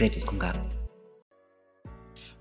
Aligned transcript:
Secretos 0.00 0.24
con 0.24 0.38
Gabo. 0.38 0.80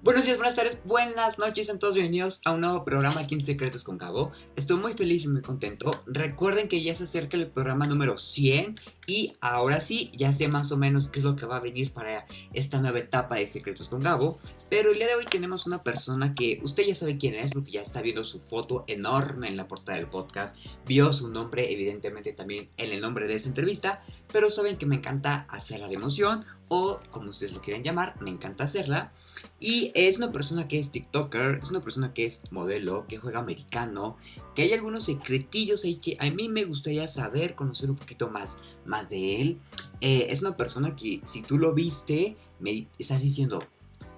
Buenos 0.01 0.23
días, 0.23 0.37
buenas 0.37 0.55
tardes, 0.55 0.81
buenas 0.85 1.39
noches, 1.39 1.65
sean 1.65 1.77
todos 1.77 1.95
bienvenidos 1.95 2.39
a 2.45 2.53
un 2.53 2.61
nuevo 2.61 2.85
programa 2.85 3.19
aquí 3.19 3.35
en 3.35 3.41
Secretos 3.41 3.83
con 3.83 3.97
Gabo. 3.97 4.31
Estoy 4.55 4.77
muy 4.77 4.93
feliz 4.93 5.25
y 5.25 5.27
muy 5.27 5.41
contento. 5.41 5.91
Recuerden 6.05 6.69
que 6.69 6.81
ya 6.81 6.95
se 6.95 7.03
acerca 7.03 7.35
el 7.35 7.51
programa 7.51 7.85
número 7.85 8.17
100 8.17 8.75
y 9.07 9.33
ahora 9.41 9.81
sí, 9.81 10.09
ya 10.15 10.31
sé 10.31 10.47
más 10.47 10.71
o 10.71 10.77
menos 10.77 11.09
qué 11.09 11.19
es 11.19 11.25
lo 11.25 11.35
que 11.35 11.45
va 11.45 11.57
a 11.57 11.59
venir 11.59 11.91
para 11.91 12.25
esta 12.53 12.79
nueva 12.79 12.99
etapa 12.99 13.35
de 13.35 13.47
Secretos 13.47 13.89
con 13.89 13.99
Gabo. 13.99 14.39
Pero 14.69 14.91
el 14.91 14.97
día 14.99 15.07
de 15.07 15.15
hoy 15.15 15.25
tenemos 15.25 15.67
una 15.67 15.83
persona 15.83 16.33
que 16.33 16.61
usted 16.63 16.83
ya 16.85 16.95
sabe 16.95 17.17
quién 17.17 17.35
es 17.35 17.51
porque 17.51 17.71
ya 17.71 17.81
está 17.81 18.01
viendo 18.01 18.23
su 18.23 18.39
foto 18.39 18.85
enorme 18.87 19.49
en 19.49 19.57
la 19.57 19.67
portada 19.67 19.97
del 19.97 20.07
podcast. 20.07 20.55
Vio 20.85 21.11
su 21.11 21.29
nombre 21.29 21.73
evidentemente 21.73 22.31
también 22.31 22.69
en 22.77 22.93
el 22.93 23.01
nombre 23.01 23.27
de 23.27 23.35
esa 23.35 23.49
entrevista. 23.49 24.01
Pero 24.31 24.49
saben 24.49 24.77
que 24.77 24.85
me 24.85 24.95
encanta 24.95 25.45
hacerla 25.49 25.89
de 25.89 25.95
emoción 25.95 26.45
o 26.69 26.99
como 27.11 27.31
ustedes 27.31 27.53
lo 27.53 27.61
quieran 27.61 27.83
llamar, 27.83 28.15
me 28.21 28.29
encanta 28.29 28.63
hacerla. 28.63 29.11
Y 29.59 29.91
es 29.95 30.17
una 30.17 30.31
persona 30.31 30.67
que 30.67 30.79
es 30.79 30.91
TikToker, 30.91 31.59
es 31.61 31.71
una 31.71 31.81
persona 31.81 32.13
que 32.13 32.25
es 32.25 32.41
modelo, 32.51 33.05
que 33.07 33.17
juega 33.17 33.39
americano, 33.39 34.17
que 34.55 34.63
hay 34.63 34.73
algunos 34.73 35.05
secretillos 35.05 35.83
ahí 35.83 35.95
que 35.95 36.15
a 36.19 36.29
mí 36.29 36.47
me 36.47 36.63
gustaría 36.63 37.07
saber, 37.07 37.55
conocer 37.55 37.89
un 37.89 37.97
poquito 37.97 38.29
más, 38.29 38.57
más 38.85 39.09
de 39.09 39.41
él. 39.41 39.59
Eh, 40.01 40.27
es 40.29 40.41
una 40.41 40.55
persona 40.55 40.95
que 40.95 41.21
si 41.25 41.41
tú 41.41 41.57
lo 41.57 41.73
viste, 41.73 42.37
me 42.59 42.87
estás 42.97 43.21
diciendo, 43.21 43.63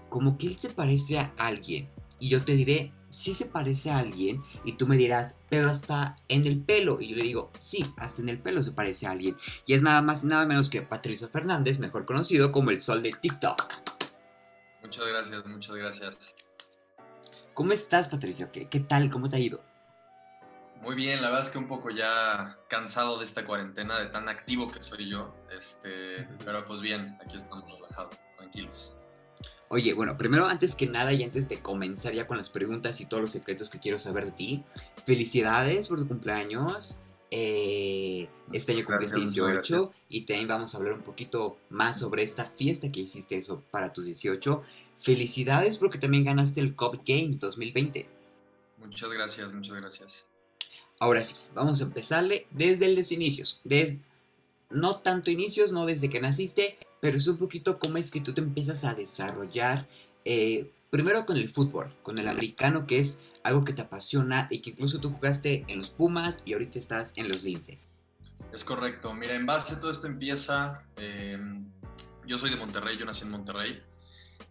como 0.10 0.38
que 0.38 0.48
él 0.48 0.58
se 0.60 0.70
parece 0.70 1.18
a 1.20 1.34
alguien. 1.38 1.90
Y 2.20 2.30
yo 2.30 2.44
te 2.44 2.56
diré, 2.56 2.92
sí 3.12 3.34
se 3.34 3.46
parece 3.46 3.92
a 3.92 4.00
alguien. 4.00 4.42
Y 4.64 4.74
tú 4.74 4.88
me 4.88 4.98
dirás, 4.98 5.40
pero 5.50 5.70
hasta 5.70 6.16
en 6.28 6.46
el 6.48 6.62
pelo. 6.64 7.00
Y 7.00 7.10
yo 7.10 7.18
le 7.18 7.24
digo, 7.24 7.52
sí, 7.60 7.86
hasta 7.98 8.22
en 8.22 8.30
el 8.30 8.40
pelo 8.40 8.64
se 8.64 8.72
parece 8.72 9.08
a 9.08 9.12
alguien. 9.12 9.36
Y 9.66 9.74
es 9.74 9.82
nada 9.82 10.02
más 10.02 10.24
y 10.24 10.28
nada 10.28 10.46
menos 10.46 10.70
que 10.70 10.82
Patricio 10.82 11.28
Fernández, 11.28 11.80
mejor 11.80 12.06
conocido 12.06 12.52
como 12.52 12.72
el 12.72 12.82
sol 12.82 13.04
de 13.04 13.12
TikTok. 13.12 13.62
Muchas 14.82 15.06
gracias, 15.06 15.46
muchas 15.46 15.76
gracias. 15.76 16.36
¿Cómo 17.54 17.74
estás, 17.74 18.08
Patricio? 18.08 18.52
¿Qué, 18.52 18.68
qué 18.70 18.80
tal? 18.80 19.10
¿Cómo 19.12 19.30
te 19.30 19.36
ha 19.36 19.40
ido? 19.40 19.62
Muy 20.82 20.96
bien, 20.96 21.22
la 21.22 21.30
verdad 21.30 21.46
es 21.46 21.52
que 21.52 21.60
un 21.60 21.68
poco 21.68 21.92
ya 21.92 22.58
cansado 22.68 23.20
de 23.20 23.26
esta 23.26 23.46
cuarentena, 23.46 24.00
de 24.00 24.08
tan 24.08 24.28
activo 24.28 24.68
que 24.68 24.82
soy 24.82 25.10
yo. 25.10 25.36
Este, 25.56 26.28
pero 26.44 26.66
pues 26.66 26.82
bien, 26.82 27.18
aquí 27.24 27.38
estamos 27.38 27.72
relajados, 27.72 28.20
tranquilos. 28.36 28.92
Oye, 29.74 29.94
bueno, 29.94 30.18
primero, 30.18 30.48
antes 30.48 30.76
que 30.76 30.86
nada 30.86 31.14
y 31.14 31.24
antes 31.24 31.48
de 31.48 31.62
comenzar 31.62 32.14
ya 32.14 32.28
con 32.28 32.36
las 32.36 32.50
preguntas 32.50 33.00
y 33.00 33.06
todos 33.06 33.22
los 33.24 33.32
secretos 33.32 33.70
que 33.70 33.80
quiero 33.80 33.98
saber 33.98 34.26
de 34.26 34.32
ti, 34.34 34.64
felicidades 35.06 35.88
por 35.88 36.00
tu 36.00 36.10
cumpleaños. 36.10 37.00
Eh, 37.32 38.28
este 38.52 38.74
año 38.74 38.84
cumpliste 38.84 39.22
18 39.22 39.94
y 40.10 40.26
también 40.26 40.50
vamos 40.50 40.76
a 40.76 40.78
hablar 40.78 40.92
un 40.92 41.04
poquito 41.04 41.58
más 41.70 42.00
sobre 42.00 42.24
esta 42.24 42.52
fiesta 42.58 42.92
que 42.92 43.00
hiciste 43.00 43.38
eso 43.38 43.64
para 43.72 43.94
tus 43.94 44.08
18. 44.08 44.62
Felicidades 45.00 45.78
porque 45.78 45.98
también 45.98 46.26
ganaste 46.26 46.60
el 46.60 46.76
Cup 46.76 47.02
Games 47.06 47.40
2020. 47.40 48.10
Muchas 48.78 49.14
gracias, 49.14 49.54
muchas 49.54 49.78
gracias. 49.78 50.26
Ahora 51.00 51.24
sí, 51.24 51.36
vamos 51.56 51.80
a 51.80 51.86
empezarle 51.86 52.46
desde 52.52 52.94
los 52.94 53.14
inicios. 53.14 53.62
Desde, 53.64 54.02
no 54.70 54.98
tanto 54.98 55.32
inicios, 55.32 55.72
no 55.72 55.86
desde 55.86 56.10
que 56.10 56.20
naciste, 56.20 56.78
pero 57.02 57.18
es 57.18 57.28
un 57.28 57.38
poquito 57.38 57.78
cómo 57.80 57.98
es 57.98 58.10
que 58.10 58.22
tú 58.22 58.34
te 58.34 58.40
empiezas 58.40 58.86
a 58.86 58.94
desarrollar, 58.94 59.88
eh, 60.24 60.72
primero 60.90 61.26
con 61.26 61.36
el 61.36 61.50
fútbol, 61.50 61.94
con 62.04 62.18
el 62.20 62.28
americano, 62.28 62.86
que 62.88 63.00
es 63.00 63.20
algo 63.44 63.66
que 63.66 63.74
te 63.74 63.82
apasiona 63.82 64.48
y 64.52 64.60
que 64.60 64.70
incluso 64.70 65.02
tú 65.02 65.10
jugaste 65.10 65.66
en 65.68 65.80
los 65.80 65.90
Pumas 65.90 66.42
y 66.46 66.54
ahorita 66.54 66.78
estás 66.78 67.14
en 67.18 67.28
los 67.28 67.44
Linces. 67.44 67.90
Es 68.54 68.64
correcto. 68.64 69.14
Mira, 69.14 69.34
en 69.34 69.46
base 69.46 69.76
a 69.76 69.80
todo 69.80 69.90
esto 69.92 70.06
empieza, 70.06 70.84
eh, 70.98 71.40
yo 72.28 72.38
soy 72.38 72.52
de 72.52 72.56
Monterrey, 72.56 72.98
yo 72.98 73.06
nací 73.06 73.24
en 73.24 73.32
Monterrey. 73.32 73.82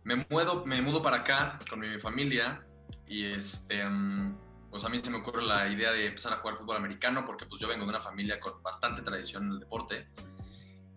Me, 0.03 0.27
mudo, 0.29 0.67
me 0.67 0.83
mudo 0.83 1.03
para 1.03 1.19
acá 1.19 1.59
con 1.69 1.81
mi 1.81 2.01
familia 2.01 2.65
y 3.07 3.27
este, 3.27 3.87
um, 3.87 4.35
pues 4.71 4.85
a 4.85 4.89
mí 4.89 4.99
se 4.99 5.11
me 5.11 5.19
ocurre 5.19 5.43
la 5.43 5.69
idea 5.69 5.93
de 5.93 6.07
empezar 6.07 6.33
a 6.33 6.37
jugar 6.37 6.57
fútbol 6.57 6.79
americano 6.79 7.25
porque 7.25 7.47
pues 7.47 7.61
yo 7.61 7.69
vengo 7.69 7.85
de 7.85 7.91
una 7.91 8.01
familia 8.01 8.41
con 8.41 8.61
bastante 8.63 9.03
tradición 9.03 9.45
en 9.45 9.51
el 9.53 9.61
deporte. 9.61 10.09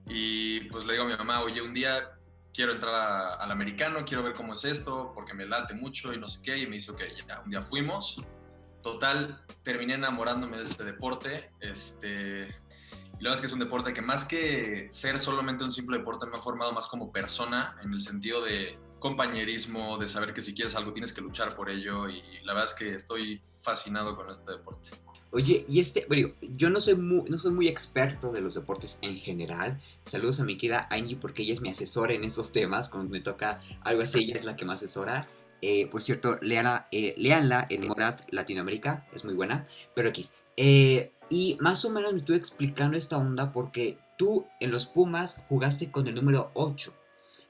Y 0.08 0.62
pues 0.69 0.86
le 0.86 0.94
digo 0.94 1.06
a 1.06 1.08
mi 1.08 1.16
mamá, 1.16 1.41
oye, 1.41 1.62
un 1.62 1.74
día 1.74 2.18
quiero 2.53 2.72
entrar 2.72 3.40
al 3.40 3.52
americano, 3.52 4.06
quiero 4.06 4.24
ver 4.24 4.34
cómo 4.34 4.53
es 4.53 4.64
esto, 4.64 5.12
porque 5.16 5.34
me 5.34 5.46
late 5.46 5.74
mucho 5.74 6.14
y 6.14 6.19
no 6.19 6.28
sé 6.28 6.41
qué. 6.44 6.58
Y 6.58 6.68
me 6.68 6.75
dice, 6.75 6.91
ok, 6.91 7.02
ya, 7.28 7.41
un 7.41 7.50
día 7.50 7.62
fuimos. 7.62 8.24
Total, 8.81 9.44
terminé 9.63 9.94
enamorándome 9.96 10.58
de 10.58 10.63
ese 10.63 10.84
deporte. 10.84 11.52
Este, 11.59 12.47
y 13.19 13.24
la 13.24 13.30
verdad 13.30 13.36
es 13.36 13.40
que 13.42 13.47
es 13.47 13.53
un 13.53 13.59
deporte 13.59 13.94
que 13.94 14.02
más 14.02 14.25
que 14.25 14.88
ser 14.90 15.18
solamente 15.19 15.63
un 15.63 15.72
simple 15.72 15.97
deporte, 15.97 16.25
me 16.28 16.38
ha 16.38 16.42
formado 16.42 16.74
más 16.74 16.88
como 16.88 17.12
persona, 17.12 17.78
en 17.81 17.94
el 17.94 18.02
sentido 18.02 18.44
de 18.44 18.78
compañerismo, 19.00 19.97
de 19.97 20.08
saber 20.08 20.34
que 20.34 20.42
si 20.42 20.53
quieres 20.53 20.75
algo 20.75 20.92
tienes 20.92 21.13
que 21.13 21.22
luchar 21.22 21.56
por 21.56 21.69
ello. 21.69 22.09
Y 22.09 22.22
la 22.44 22.53
verdad 22.53 22.69
es 22.69 22.75
que 22.75 22.96
estoy 22.96 23.42
fascinado 23.62 24.16
con 24.16 24.30
este 24.30 24.52
deporte. 24.52 24.92
Oye, 25.36 25.66
y 25.68 25.80
este, 25.80 26.06
bueno, 26.08 26.32
yo 26.42 26.70
no 26.70 26.80
soy 26.80 26.94
muy, 26.94 27.28
no 27.28 27.40
soy 27.40 27.52
muy 27.52 27.68
experto 27.68 28.32
de 28.32 28.40
los 28.40 28.54
deportes 28.54 29.00
en 29.02 29.18
general. 29.18 29.82
Saludos 30.04 30.40
a 30.40 30.44
mi 30.44 30.58
querida 30.58 30.88
Angie 30.92 31.18
porque 31.18 31.42
ella 31.42 31.56
es 31.56 31.62
mi 31.62 31.70
asesora 31.70 32.14
en 32.14 32.24
esos 32.24 32.52
temas. 32.52 32.88
Cuando 32.88 33.10
me 33.10 33.20
toca 33.20 33.60
algo 33.82 34.04
así, 34.04 34.20
ella 34.20 34.36
es 34.38 34.46
la 34.46 34.56
que 34.56 34.64
me 34.64 34.74
asesora. 34.74 35.28
Eh, 35.64 35.88
por 35.88 36.04
cierto, 36.04 36.38
eh, 36.42 37.16
leanla 37.18 37.66
en 37.72 37.88
Morat 37.88 38.22
Latinoamérica, 38.30 39.08
es 39.12 39.26
muy 39.26 39.34
buena. 39.34 39.66
Pero 39.96 40.10
aquí, 40.10 40.24
eh, 40.56 41.12
y 41.30 41.58
más 41.60 41.84
o 41.84 41.90
menos 41.90 42.14
me 42.14 42.20
estuve 42.20 42.38
explicando 42.38 42.96
esta 42.96 43.18
onda 43.18 43.52
porque 43.52 43.98
tú 44.20 44.46
en 44.60 44.70
los 44.70 44.86
Pumas 44.86 45.38
jugaste 45.50 45.90
con 45.90 46.08
el 46.08 46.14
número 46.14 46.52
8. 46.54 46.94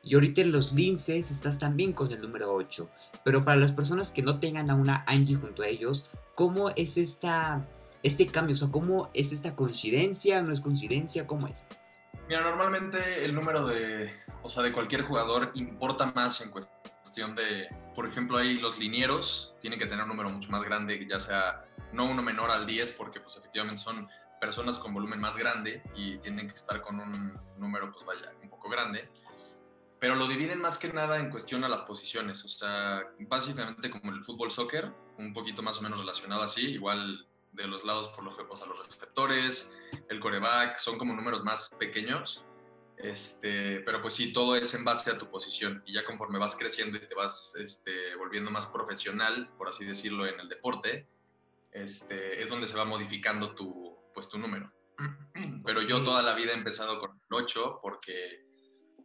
Y 0.04 0.16
ahorita 0.16 0.40
en 0.40 0.54
los 0.54 0.72
Linces 0.72 1.32
estás 1.32 1.60
también 1.60 1.92
con 1.92 2.14
el 2.14 2.22
número 2.22 2.54
8. 2.54 2.90
Pero 3.26 3.44
para 3.44 3.58
las 3.58 3.74
personas 3.74 4.14
que 4.14 4.22
no 4.22 4.40
tengan 4.40 4.70
a 4.70 4.76
una 4.76 5.04
Angie 5.06 5.36
junto 5.36 5.64
a 5.64 5.68
ellos, 5.68 6.10
¿cómo 6.36 6.70
es 6.76 6.98
esta, 6.98 7.68
este 8.02 8.28
cambio? 8.28 8.56
O 8.64 8.72
¿cómo 8.72 9.10
es 9.14 9.32
esta 9.32 9.56
coincidencia? 9.56 10.42
¿No 10.42 10.54
es 10.54 10.62
coincidencia? 10.62 11.28
¿Cómo 11.28 11.48
es? 11.48 11.66
Mira, 12.28 12.42
normalmente 12.42 13.26
el 13.26 13.36
número 13.36 13.68
de, 13.68 14.12
o 14.42 14.50
sea, 14.50 14.64
de 14.64 14.72
cualquier 14.72 15.04
jugador 15.04 15.52
importa 15.56 16.06
más 16.08 16.42
en 16.42 16.52
cuestión 16.52 17.36
de, 17.36 17.68
por 17.94 18.08
ejemplo, 18.08 18.38
ahí 18.38 18.58
los 18.58 18.78
linieros 18.80 19.56
tienen 19.60 19.78
que 19.78 19.86
tener 19.86 20.04
un 20.04 20.10
número 20.10 20.30
mucho 20.30 20.50
más 20.50 20.64
grande, 20.64 21.06
ya 21.10 21.20
sea 21.20 21.66
no 21.92 22.06
uno 22.06 22.22
menor 22.22 22.50
al 22.50 22.66
10, 22.66 22.92
porque 22.92 23.20
pues 23.20 23.38
efectivamente 23.38 23.82
son 23.82 24.08
personas 24.40 24.78
con 24.78 24.94
volumen 24.94 25.20
más 25.20 25.38
grande 25.38 25.84
y 25.96 26.18
tienen 26.18 26.48
que 26.48 26.56
estar 26.56 26.82
con 26.82 27.00
un 27.00 27.34
número, 27.58 27.92
pues 27.92 28.06
vaya, 28.06 28.34
un 28.42 28.50
poco 28.50 28.70
grande 28.70 29.10
pero 30.04 30.16
lo 30.16 30.28
dividen 30.28 30.60
más 30.60 30.78
que 30.78 30.92
nada 30.92 31.18
en 31.18 31.30
cuestión 31.30 31.64
a 31.64 31.70
las 31.70 31.84
posiciones, 31.84 32.44
o 32.44 32.50
sea, 32.50 33.04
básicamente 33.20 33.90
como 33.90 34.12
el 34.12 34.22
fútbol 34.22 34.52
soccer, 34.52 34.92
un 35.18 35.34
poquito 35.34 35.62
más 35.62 35.80
o 35.80 35.82
menos 35.82 35.98
relacionado 35.98 36.44
así, 36.44 36.72
igual 36.72 37.26
de 37.54 37.68
los 37.68 37.86
lados 37.86 38.10
por 38.10 38.26
los, 38.26 38.38
o 38.38 38.58
sea, 38.58 38.68
los 38.68 38.86
receptores, 38.86 39.80
el 40.10 40.20
coreback, 40.20 40.76
son 40.76 40.98
como 40.98 41.16
números 41.16 41.46
más 41.46 41.74
pequeños, 41.80 42.46
este, 42.98 43.80
pero 43.86 44.02
pues 44.02 44.16
sí, 44.16 44.34
todo 44.34 44.58
es 44.58 44.74
en 44.74 44.84
base 44.84 45.10
a 45.10 45.18
tu 45.18 45.32
posición 45.32 45.82
y 45.86 45.94
ya 45.94 46.04
conforme 46.04 46.38
vas 46.38 46.58
creciendo 46.58 46.98
y 46.98 47.08
te 47.08 47.16
vas 47.16 47.56
este, 47.58 48.14
volviendo 48.18 48.52
más 48.52 48.68
profesional, 48.68 49.52
por 49.58 49.70
así 49.70 49.86
decirlo, 49.86 50.28
en 50.28 50.38
el 50.38 50.50
deporte, 50.50 51.08
este, 51.72 52.42
es 52.42 52.50
donde 52.50 52.68
se 52.68 52.76
va 52.76 52.84
modificando 52.84 53.56
tu, 53.56 53.98
pues, 54.14 54.28
tu 54.28 54.38
número. 54.38 54.70
Pero 55.66 55.82
yo 55.82 56.04
toda 56.04 56.22
la 56.22 56.34
vida 56.34 56.52
he 56.52 56.56
empezado 56.56 57.00
con 57.00 57.12
el 57.12 57.34
8 57.34 57.80
porque 57.82 58.52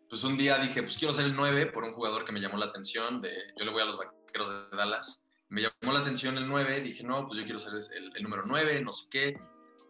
pues 0.08 0.24
un 0.24 0.36
día 0.36 0.58
dije, 0.58 0.82
pues 0.82 0.96
quiero 0.96 1.14
ser 1.14 1.26
el 1.26 1.36
9 1.36 1.66
por 1.66 1.84
un 1.84 1.92
jugador 1.92 2.24
que 2.24 2.32
me 2.32 2.41
llamó 2.41 2.56
la 2.56 2.66
atención, 2.66 3.20
de, 3.20 3.32
yo 3.58 3.64
le 3.64 3.70
voy 3.70 3.82
a 3.82 3.86
los 3.86 3.96
vaqueros 3.96 4.70
de 4.70 4.76
Dallas, 4.76 5.28
me 5.48 5.62
llamó 5.62 5.92
la 5.92 6.00
atención 6.00 6.36
el 6.36 6.48
9, 6.48 6.80
dije, 6.80 7.04
no, 7.04 7.26
pues 7.26 7.38
yo 7.38 7.44
quiero 7.44 7.58
ser 7.58 7.72
el, 7.96 8.10
el 8.14 8.22
número 8.22 8.44
9, 8.46 8.81
no 8.82 8.93
sé 8.93 9.08
qué, 9.10 9.40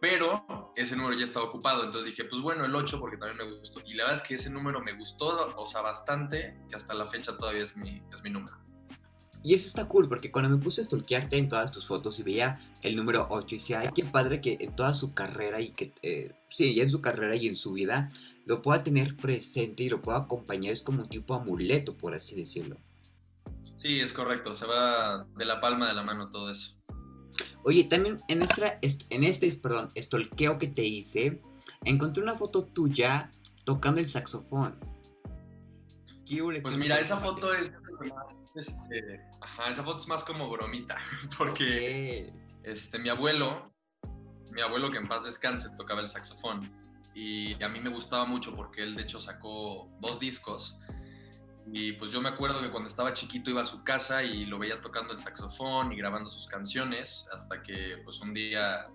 pero 0.01 0.73
ese 0.75 0.95
número 0.95 1.17
ya 1.17 1.25
estaba 1.25 1.45
ocupado, 1.45 1.83
entonces 1.83 2.11
dije, 2.11 2.25
pues 2.25 2.41
bueno, 2.41 2.65
el 2.65 2.75
8 2.75 2.99
porque 2.99 3.17
también 3.17 3.37
me 3.37 3.59
gustó, 3.59 3.81
y 3.85 3.93
la 3.93 4.05
verdad 4.05 4.21
es 4.21 4.27
que 4.27 4.35
ese 4.35 4.49
número 4.49 4.81
me 4.81 4.93
gustó, 4.93 5.53
o 5.55 5.65
sea, 5.65 5.81
bastante, 5.81 6.57
que 6.69 6.75
hasta 6.75 6.93
la 6.93 7.07
fecha 7.07 7.37
todavía 7.37 7.63
es 7.63 7.75
mi, 7.75 8.01
es 8.13 8.21
mi 8.23 8.29
número. 8.29 8.57
Y 9.41 9.53
eso 9.53 9.67
está 9.67 9.85
cool, 9.85 10.09
porque 10.09 10.31
cuando 10.31 10.49
me 10.49 10.61
puse 10.61 10.81
a 10.81 10.83
stalkearte 10.83 11.37
en 11.37 11.47
todas 11.47 11.71
tus 11.71 11.87
fotos 11.87 12.19
y 12.19 12.23
veía 12.23 12.59
el 12.81 12.95
número 12.95 13.27
8, 13.29 13.55
y 13.55 13.57
decía, 13.57 13.79
ay, 13.79 13.89
qué 13.95 14.03
padre 14.03 14.41
que 14.41 14.57
en 14.59 14.75
toda 14.75 14.93
su 14.93 15.13
carrera 15.13 15.61
y 15.61 15.69
que, 15.69 15.93
eh, 16.01 16.33
sí, 16.49 16.75
ya 16.75 16.83
en 16.83 16.89
su 16.89 16.99
carrera 17.01 17.35
y 17.35 17.47
en 17.47 17.55
su 17.55 17.71
vida, 17.71 18.11
lo 18.45 18.61
pueda 18.61 18.83
tener 18.83 19.15
presente 19.15 19.83
y 19.83 19.89
lo 19.89 20.01
pueda 20.01 20.19
acompañar, 20.19 20.73
es 20.73 20.81
como 20.81 21.03
un 21.03 21.09
tipo 21.09 21.35
amuleto, 21.35 21.95
por 21.95 22.13
así 22.13 22.35
decirlo. 22.35 22.77
Sí, 23.77 24.01
es 24.01 24.11
correcto, 24.11 24.53
se 24.53 24.65
va 24.65 25.25
de 25.37 25.45
la 25.45 25.61
palma 25.61 25.87
de 25.87 25.93
la 25.93 26.03
mano 26.03 26.29
todo 26.31 26.51
eso. 26.51 26.75
Oye, 27.63 27.85
también 27.85 28.21
en, 28.27 28.39
nuestra, 28.39 28.77
en 28.81 29.23
este, 29.23 29.49
perdón, 29.53 29.91
estolqueo 29.95 30.57
que 30.57 30.67
te 30.67 30.83
hice, 30.83 31.41
encontré 31.85 32.21
una 32.23 32.35
foto 32.35 32.65
tuya 32.65 33.31
tocando 33.63 34.01
el 34.01 34.07
saxofón. 34.07 34.75
Pues 36.61 36.77
mira, 36.77 36.99
esa 36.99 37.17
foto 37.17 37.53
es, 37.53 37.73
este, 38.55 39.21
ajá, 39.57 39.69
esa 39.69 39.83
foto 39.83 39.99
es 39.99 40.07
más 40.07 40.23
como 40.23 40.49
bromita, 40.49 40.97
porque 41.37 42.33
este, 42.63 42.99
mi 42.99 43.09
abuelo, 43.09 43.73
mi 44.51 44.61
abuelo 44.61 44.91
que 44.91 44.97
en 44.97 45.07
paz 45.07 45.23
descanse, 45.23 45.69
tocaba 45.77 46.01
el 46.01 46.07
saxofón 46.07 46.71
y 47.13 47.61
a 47.61 47.67
mí 47.67 47.79
me 47.79 47.89
gustaba 47.89 48.25
mucho 48.25 48.55
porque 48.55 48.83
él 48.83 48.95
de 48.95 49.03
hecho 49.03 49.19
sacó 49.19 49.89
dos 49.99 50.19
discos 50.19 50.77
Y 51.71 51.93
pues 51.93 52.11
yo 52.11 52.21
me 52.21 52.29
acuerdo 52.29 52.61
que 52.61 52.69
cuando 52.69 52.87
estaba 52.87 53.13
chiquito 53.13 53.49
iba 53.49 53.61
a 53.61 53.65
su 53.65 53.83
casa 53.83 54.23
y 54.23 54.45
lo 54.45 54.57
veía 54.57 54.79
tocando 54.81 55.13
el 55.13 55.19
saxofón 55.19 55.91
y 55.91 55.97
grabando 55.97 56.29
sus 56.29 56.47
canciones 56.47 57.27
hasta 57.33 57.61
que 57.61 58.01
pues 58.03 58.21
un 58.21 58.33
día 58.33 58.87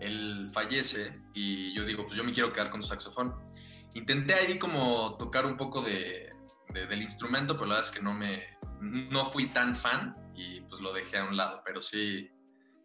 él 0.00 0.50
fallece 0.52 1.20
y 1.34 1.74
yo 1.74 1.84
digo, 1.84 2.04
pues 2.04 2.16
yo 2.16 2.24
me 2.24 2.32
quiero 2.32 2.52
quedar 2.52 2.70
con 2.70 2.82
su 2.82 2.88
saxofón. 2.88 3.34
Intenté 3.94 4.34
ahí 4.34 4.58
como 4.58 5.16
tocar 5.16 5.46
un 5.46 5.56
poco 5.56 5.80
de, 5.80 6.32
del 6.72 7.02
instrumento, 7.02 7.54
pero 7.54 7.66
la 7.66 7.74
verdad 7.76 7.90
es 7.90 7.96
que 7.96 8.02
no 8.02 8.12
me 8.12 8.57
no 8.80 9.26
fui 9.30 9.48
tan 9.48 9.76
fan 9.76 10.16
y 10.34 10.60
pues 10.62 10.80
lo 10.80 10.92
dejé 10.92 11.18
a 11.18 11.24
un 11.24 11.36
lado, 11.36 11.62
pero 11.64 11.82
sí 11.82 12.30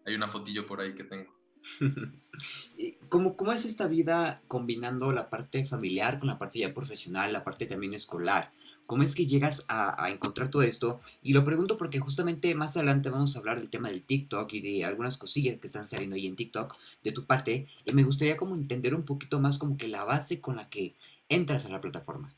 hay 0.05 0.15
una 0.15 0.27
fotillo 0.27 0.65
por 0.65 0.81
ahí 0.81 0.93
que 0.93 1.03
tengo. 1.03 1.33
¿Cómo, 3.09 3.37
¿Cómo 3.37 3.53
es 3.53 3.65
esta 3.65 3.87
vida 3.87 4.41
combinando 4.47 5.11
la 5.11 5.29
parte 5.29 5.65
familiar 5.65 6.19
con 6.19 6.27
la 6.27 6.37
parte 6.37 6.59
ya 6.59 6.73
profesional, 6.73 7.31
la 7.31 7.43
parte 7.43 7.65
también 7.65 7.93
escolar? 7.93 8.51
¿Cómo 8.85 9.03
es 9.03 9.15
que 9.15 9.27
llegas 9.27 9.65
a, 9.69 10.09
encontrar 10.09 10.49
todo 10.49 10.61
esto? 10.61 10.99
Y 11.21 11.33
lo 11.33 11.45
pregunto 11.45 11.77
porque 11.77 11.99
justamente 11.99 12.53
más 12.53 12.75
adelante 12.75 13.09
vamos 13.09 13.35
a 13.35 13.39
hablar 13.39 13.59
del 13.59 13.69
tema 13.69 13.87
del 13.87 14.03
TikTok 14.03 14.51
y 14.53 14.61
de 14.61 14.85
algunas 14.85 15.17
cosillas 15.17 15.57
que 15.57 15.67
están 15.67 15.87
saliendo 15.87 16.17
ahí 16.17 16.27
en 16.27 16.35
TikTok 16.35 16.75
de 17.01 17.11
tu 17.13 17.25
parte. 17.25 17.67
Y 17.85 17.93
me 17.93 18.03
gustaría 18.03 18.35
como 18.35 18.55
entender 18.55 18.93
un 18.93 19.03
poquito 19.03 19.39
más 19.39 19.57
como 19.57 19.77
que 19.77 19.87
la 19.87 20.03
base 20.03 20.41
con 20.41 20.57
la 20.57 20.69
que 20.69 20.95
entras 21.29 21.65
a 21.65 21.69
la 21.69 21.79
plataforma. 21.79 22.33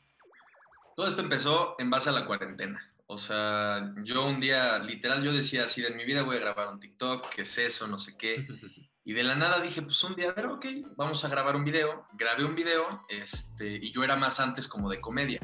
Todo 0.94 1.08
esto 1.08 1.20
empezó 1.20 1.74
en 1.78 1.90
base 1.90 2.10
a 2.10 2.12
la 2.12 2.26
cuarentena. 2.26 2.95
O 3.08 3.18
sea, 3.18 3.92
yo 4.02 4.26
un 4.26 4.40
día, 4.40 4.78
literal, 4.80 5.22
yo 5.22 5.32
decía 5.32 5.64
así, 5.64 5.80
de 5.80 5.90
mi 5.90 6.04
vida 6.04 6.22
voy 6.22 6.36
a 6.36 6.40
grabar 6.40 6.68
un 6.68 6.80
TikTok, 6.80 7.28
¿qué 7.30 7.42
es 7.42 7.58
eso? 7.58 7.86
No 7.86 7.98
sé 7.98 8.16
qué. 8.16 8.46
Y 9.08 9.12
de 9.12 9.22
la 9.22 9.36
nada 9.36 9.60
dije, 9.60 9.82
pues 9.82 10.02
un 10.02 10.16
día, 10.16 10.30
a 10.30 10.32
ver, 10.32 10.46
ok, 10.46 10.66
vamos 10.96 11.24
a 11.24 11.28
grabar 11.28 11.54
un 11.54 11.62
video. 11.62 12.08
Grabé 12.14 12.44
un 12.44 12.56
video, 12.56 12.88
este, 13.08 13.76
y 13.76 13.92
yo 13.92 14.02
era 14.02 14.16
más 14.16 14.40
antes 14.40 14.66
como 14.66 14.90
de 14.90 14.98
comedia. 14.98 15.38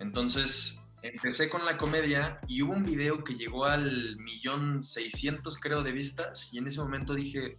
Entonces, 0.00 0.84
empecé 1.00 1.48
con 1.48 1.64
la 1.64 1.78
comedia 1.78 2.40
y 2.48 2.62
hubo 2.62 2.72
un 2.72 2.82
video 2.82 3.22
que 3.22 3.34
llegó 3.34 3.64
al 3.66 4.16
millón 4.16 4.82
seiscientos, 4.82 5.60
creo, 5.60 5.84
de 5.84 5.92
vistas. 5.92 6.52
Y 6.52 6.58
en 6.58 6.66
ese 6.66 6.80
momento 6.80 7.14
dije, 7.14 7.58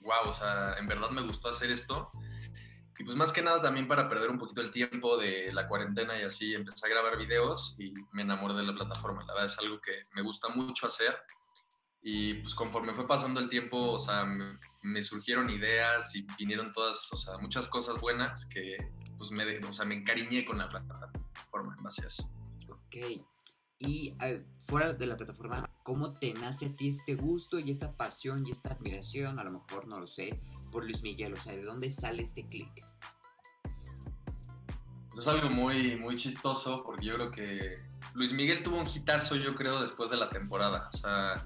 wow, 0.00 0.28
o 0.28 0.32
sea, 0.34 0.74
en 0.78 0.86
verdad 0.86 1.08
me 1.08 1.22
gustó 1.22 1.48
hacer 1.48 1.70
esto. 1.70 2.10
Y 3.02 3.04
pues 3.04 3.16
más 3.16 3.32
que 3.32 3.42
nada 3.42 3.60
también 3.60 3.88
para 3.88 4.08
perder 4.08 4.30
un 4.30 4.38
poquito 4.38 4.60
el 4.60 4.70
tiempo 4.70 5.16
de 5.16 5.52
la 5.52 5.66
cuarentena 5.66 6.16
y 6.20 6.22
así 6.22 6.54
empecé 6.54 6.86
a 6.86 6.88
grabar 6.88 7.18
videos 7.18 7.74
y 7.76 7.92
me 8.12 8.22
enamoré 8.22 8.54
de 8.54 8.62
la 8.62 8.74
plataforma. 8.74 9.24
La 9.26 9.34
verdad 9.34 9.52
es 9.52 9.58
algo 9.58 9.80
que 9.80 10.04
me 10.14 10.22
gusta 10.22 10.50
mucho 10.50 10.86
hacer 10.86 11.16
y 12.00 12.34
pues 12.34 12.54
conforme 12.54 12.94
fue 12.94 13.08
pasando 13.08 13.40
el 13.40 13.48
tiempo, 13.48 13.76
o 13.76 13.98
sea, 13.98 14.24
me, 14.82 15.02
surgieron 15.02 15.50
ideas 15.50 16.14
y 16.14 16.24
vinieron 16.38 16.72
todas, 16.72 17.12
o 17.12 17.16
sea, 17.16 17.38
muchas 17.38 17.66
cosas 17.66 18.00
buenas 18.00 18.44
que 18.44 18.76
pues 19.18 19.32
me, 19.32 19.58
o 19.66 19.74
sea, 19.74 19.84
me 19.84 19.96
encariñé 19.96 20.44
con 20.44 20.58
la 20.58 20.68
plataforma 20.68 21.74
en 21.76 21.82
base 21.82 22.04
a 22.04 22.06
eso. 22.06 22.22
Ok. 22.68 23.26
Y 23.78 24.14
fuera 24.66 24.92
de 24.92 25.06
la 25.06 25.16
plataforma, 25.16 25.68
¿cómo 25.82 26.14
te 26.14 26.34
nace 26.34 26.66
a 26.66 26.76
ti 26.76 26.90
este 26.90 27.16
gusto 27.16 27.58
y 27.58 27.72
esta 27.72 27.96
pasión 27.96 28.46
y 28.46 28.52
esta 28.52 28.74
admiración, 28.74 29.40
a 29.40 29.44
lo 29.44 29.50
mejor 29.50 29.88
no 29.88 29.98
lo 29.98 30.06
sé, 30.06 30.40
por 30.72 30.84
Luis 30.84 31.02
Miguel? 31.02 31.34
O 31.34 31.36
sea, 31.36 31.52
¿de 31.52 31.62
dónde 31.62 31.90
sale 31.90 32.24
este 32.24 32.44
click? 32.48 32.84
Es 35.16 35.28
algo 35.28 35.50
muy, 35.50 35.96
muy 35.96 36.16
chistoso 36.16 36.82
porque 36.84 37.06
yo 37.06 37.14
creo 37.14 37.30
que 37.30 37.82
Luis 38.14 38.32
Miguel 38.32 38.62
tuvo 38.62 38.78
un 38.78 38.88
hitazo, 38.88 39.36
yo 39.36 39.54
creo, 39.54 39.80
después 39.80 40.10
de 40.10 40.16
la 40.16 40.30
temporada. 40.30 40.88
O 40.92 40.96
sea, 40.96 41.44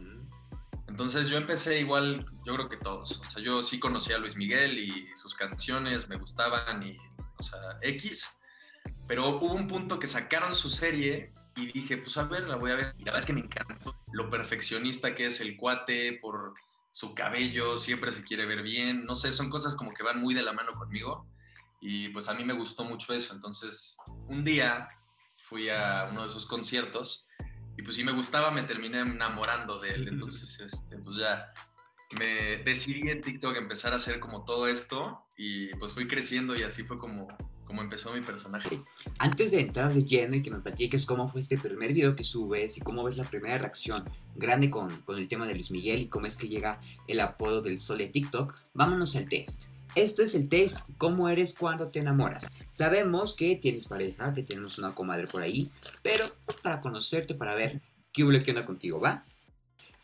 entonces 0.89 1.29
yo 1.29 1.37
empecé 1.37 1.81
igual, 1.81 2.25
yo 2.45 2.55
creo 2.55 2.69
que 2.69 2.77
todos. 2.77 3.21
O 3.21 3.31
sea, 3.31 3.43
yo 3.43 3.63
sí 3.63 3.79
conocía 3.79 4.17
a 4.17 4.19
Luis 4.19 4.37
Miguel 4.37 4.79
y 4.79 5.09
sus 5.21 5.35
canciones 5.35 6.09
me 6.09 6.17
gustaban 6.17 6.83
y, 6.83 6.97
o 7.39 7.43
sea, 7.43 7.61
X. 7.83 8.29
Pero 9.07 9.29
hubo 9.29 9.53
un 9.53 9.67
punto 9.67 9.99
que 9.99 10.07
sacaron 10.07 10.55
su 10.55 10.71
serie 10.71 11.33
y 11.57 11.73
dije, 11.73 11.97
pues 11.97 12.17
a 12.17 12.25
ver, 12.25 12.49
la 12.49 12.57
voy 12.57 12.71
a 12.71 12.77
ver. 12.77 12.95
Y 12.97 13.01
la 13.01 13.13
verdad 13.13 13.19
es 13.19 13.27
que 13.27 13.33
me 13.33 13.41
encantó 13.41 13.97
lo 14.13 14.31
perfeccionista 14.31 15.15
que 15.15 15.27
es 15.27 15.41
el 15.41 15.57
cuate 15.57 16.19
por 16.21 16.55
su 16.97 17.15
cabello, 17.15 17.77
siempre 17.77 18.11
se 18.11 18.23
quiere 18.23 18.47
ver 18.47 18.63
bien. 18.63 19.05
No 19.05 19.15
sé, 19.15 19.31
son 19.31 19.51
cosas 19.51 19.77
como 19.77 19.91
que 19.93 20.03
van 20.03 20.19
muy 20.19 20.33
de 20.33 20.41
la 20.41 20.55
mano 20.55 20.73
conmigo. 20.73 21.27
Y 21.79 22.09
pues 22.09 22.27
a 22.27 22.33
mí 22.33 22.43
me 22.43 22.55
gustó 22.55 22.85
mucho 22.85 23.13
eso. 23.13 23.35
Entonces, 23.35 23.99
un 24.29 24.43
día 24.43 24.89
fui 25.37 25.69
a 25.69 26.09
uno 26.11 26.25
de 26.25 26.31
sus 26.31 26.47
conciertos 26.47 27.29
y 27.77 27.83
pues 27.83 27.97
si 27.97 28.03
me 28.03 28.13
gustaba, 28.13 28.51
me 28.51 28.63
terminé 28.63 29.01
enamorando 29.01 29.79
de 29.79 29.91
él. 29.91 30.09
Entonces, 30.13 30.59
este, 30.59 30.97
pues 30.97 31.17
ya 31.17 31.53
me 32.19 32.63
decidí 32.65 33.11
en 33.11 33.21
TikTok 33.21 33.59
empezar 33.59 33.93
a 33.93 33.97
hacer 33.97 34.19
como 34.19 34.47
todo 34.47 34.67
esto 34.67 35.27
y 35.37 35.75
pues 35.75 35.93
fui 35.93 36.09
creciendo 36.09 36.57
y 36.57 36.63
así 36.63 36.83
fue 36.83 36.97
como, 36.97 37.29
como 37.77 37.85
empezó 37.85 38.11
mi 38.15 38.23
personaje. 38.23 38.81
Antes 39.19 39.51
de 39.51 39.61
entrar 39.61 39.93
de 39.93 40.03
lleno 40.03 40.35
y 40.35 40.41
que 40.41 40.51
me 40.51 40.61
platiques 40.61 41.05
cómo 41.05 41.29
fue 41.29 41.43
este 41.43 41.59
primer 41.59 41.93
video 41.93 42.17
que 42.17 42.25
subes 42.25 42.79
y 42.79 42.81
cómo 42.81 43.05
ves 43.05 43.19
la 43.19 43.25
primera 43.25 43.59
reacción 43.59 44.03
grande 44.35 44.71
con, 44.71 45.03
con 45.03 45.19
el 45.19 45.29
tema 45.29 45.47
de 45.47 45.53
Luis 45.53 45.71
Miguel 45.71 46.01
y 46.01 46.09
cómo 46.09 46.25
es 46.27 46.39
que 46.39 46.49
llega 46.49 46.81
el 47.07 47.21
apodo 47.21 47.61
del 47.61 47.79
sol 47.79 47.99
de 47.99 48.09
TikTok, 48.09 48.55
vámonos 48.73 49.15
al 49.15 49.29
test. 49.29 49.65
Esto 49.95 50.23
es 50.23 50.35
el 50.35 50.49
test, 50.49 50.89
cómo 50.97 51.29
eres 51.29 51.53
cuando 51.53 51.87
te 51.87 51.99
enamoras. 51.99 52.51
Sabemos 52.71 53.35
que 53.35 53.57
tienes 53.57 53.85
pareja, 53.85 54.33
que 54.33 54.43
tenemos 54.43 54.79
una 54.79 54.95
comadre 54.95 55.27
por 55.27 55.43
ahí, 55.43 55.71
pero 56.03 56.25
para 56.63 56.81
conocerte, 56.81 57.35
para 57.35 57.55
ver 57.55 57.83
qué 58.11 58.25
hubo 58.25 58.43
que 58.43 58.53
onda 58.53 58.65
contigo, 58.65 58.99
¿va? 59.01 59.23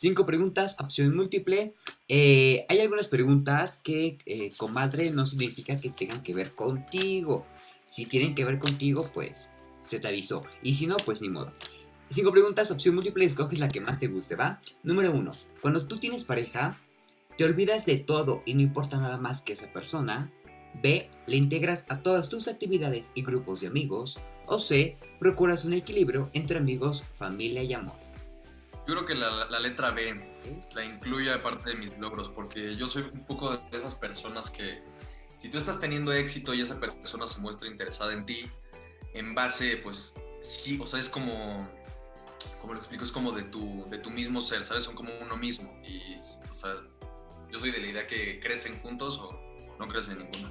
Cinco 0.02 0.26
preguntas, 0.26 0.74
opción 0.80 1.14
múltiple. 1.14 1.74
Eh, 2.08 2.66
hay 2.68 2.80
algunas 2.80 3.06
preguntas 3.06 3.80
que 3.84 4.18
eh, 4.26 4.50
comadre 4.56 5.12
no 5.12 5.26
significa 5.26 5.78
que 5.78 5.90
tengan 5.90 6.24
que 6.24 6.34
ver 6.34 6.56
contigo. 6.56 7.46
Si 7.86 8.06
tienen 8.06 8.34
que 8.34 8.44
ver 8.44 8.58
contigo, 8.58 9.08
pues 9.14 9.48
se 9.82 10.00
te 10.00 10.08
avisó. 10.08 10.42
Y 10.60 10.74
si 10.74 10.88
no, 10.88 10.96
pues 10.96 11.22
ni 11.22 11.28
modo. 11.28 11.52
Cinco 12.08 12.32
preguntas, 12.32 12.72
opción 12.72 12.96
múltiple, 12.96 13.24
escoges 13.24 13.60
la 13.60 13.68
que 13.68 13.80
más 13.80 14.00
te 14.00 14.08
guste, 14.08 14.34
¿va? 14.34 14.60
Número 14.82 15.12
uno, 15.12 15.30
cuando 15.60 15.86
tú 15.86 15.98
tienes 15.98 16.24
pareja, 16.24 16.76
te 17.38 17.44
olvidas 17.44 17.86
de 17.86 17.98
todo 17.98 18.42
y 18.44 18.54
no 18.54 18.62
importa 18.62 18.98
nada 18.98 19.18
más 19.18 19.42
que 19.42 19.52
esa 19.52 19.72
persona. 19.72 20.32
B. 20.82 21.08
Le 21.28 21.36
integras 21.36 21.86
a 21.88 22.02
todas 22.02 22.28
tus 22.28 22.48
actividades 22.48 23.12
y 23.14 23.22
grupos 23.22 23.60
de 23.60 23.68
amigos. 23.68 24.18
O 24.46 24.58
C. 24.58 24.98
Procuras 25.20 25.64
un 25.64 25.74
equilibrio 25.74 26.28
entre 26.32 26.58
amigos, 26.58 27.04
familia 27.14 27.62
y 27.62 27.72
amor. 27.72 28.01
Yo 28.86 28.94
creo 28.94 29.06
que 29.06 29.14
la, 29.14 29.60
letra 29.60 29.90
B 29.90 30.14
la 30.74 30.84
incluye 30.84 31.32
aparte 31.32 31.70
de 31.70 31.76
mis 31.76 31.96
logros, 31.98 32.28
porque 32.30 32.76
yo 32.76 32.88
soy 32.88 33.02
un 33.12 33.24
poco 33.24 33.56
de 33.56 33.76
esas 33.76 33.94
personas 33.94 34.50
que 34.50 34.82
si 35.36 35.48
tú 35.48 35.58
estás 35.58 35.78
teniendo 35.78 36.12
éxito 36.12 36.52
y 36.52 36.62
esa 36.62 36.78
persona 36.78 37.26
se 37.26 37.40
muestra 37.40 37.68
interesada 37.68 38.12
en 38.12 38.26
ti, 38.26 38.44
en 39.14 39.34
base, 39.34 39.76
pues 39.76 40.16
sí, 40.40 40.78
o 40.80 40.86
sea, 40.86 40.98
es 40.98 41.08
como, 41.08 41.68
como 42.60 42.74
lo 42.74 42.80
explico, 42.80 43.04
es 43.04 43.12
como 43.12 43.32
de 43.32 43.44
tu, 43.44 43.84
de 43.88 43.98
tu 43.98 44.10
mismo 44.10 44.40
ser, 44.40 44.64
¿sabes? 44.64 44.82
Son 44.82 44.94
como 44.94 45.10
uno 45.20 45.36
mismo. 45.36 45.80
Y, 45.84 46.16
o 46.50 46.54
sea, 46.54 46.74
yo 47.50 47.58
soy 47.58 47.70
de 47.70 47.78
la 47.78 47.86
idea 47.86 48.06
que 48.06 48.40
crecen 48.40 48.80
juntos 48.80 49.18
o 49.18 49.38
no 49.78 49.86
crecen 49.86 50.18
ninguno. 50.18 50.48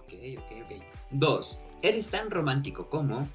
Ok, 0.00 0.12
ok, 0.38 0.64
ok. 0.64 0.84
Dos, 1.10 1.62
eres 1.82 2.10
tan 2.10 2.30
romántico 2.30 2.88
como 2.88 3.28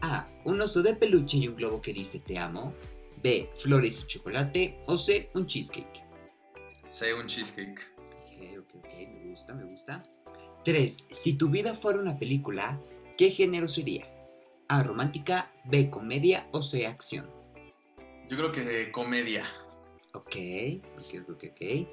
A. 0.00 0.26
Un 0.44 0.60
oso 0.60 0.82
de 0.82 0.94
peluche 0.94 1.36
y 1.38 1.48
un 1.48 1.56
globo 1.56 1.80
que 1.80 1.92
dice 1.92 2.20
te 2.20 2.38
amo. 2.38 2.72
B. 3.22 3.50
Flores 3.54 4.02
y 4.02 4.06
chocolate. 4.06 4.80
O 4.86 4.98
C. 4.98 5.30
Un 5.34 5.46
cheesecake. 5.46 6.04
C. 6.90 7.14
Un 7.14 7.26
cheesecake. 7.26 7.80
Ok, 7.96 8.58
ok, 8.58 8.74
ok. 8.76 8.94
Me 9.08 9.30
gusta, 9.30 9.54
me 9.54 9.64
gusta. 9.64 10.02
Tres, 10.64 10.98
si 11.10 11.34
tu 11.34 11.48
vida 11.48 11.74
fuera 11.74 12.00
una 12.00 12.18
película, 12.18 12.80
¿qué 13.16 13.30
género 13.30 13.68
sería? 13.68 14.06
A. 14.68 14.82
Romántica. 14.82 15.52
B. 15.64 15.90
Comedia. 15.90 16.48
O 16.52 16.62
C. 16.62 16.86
Acción. 16.86 17.30
Yo 18.28 18.36
creo 18.36 18.52
que 18.52 18.60
de 18.62 18.92
comedia. 18.92 19.44
Ok, 20.12 20.36
ok, 20.96 21.30
ok, 21.30 21.44
ok. 21.50 21.88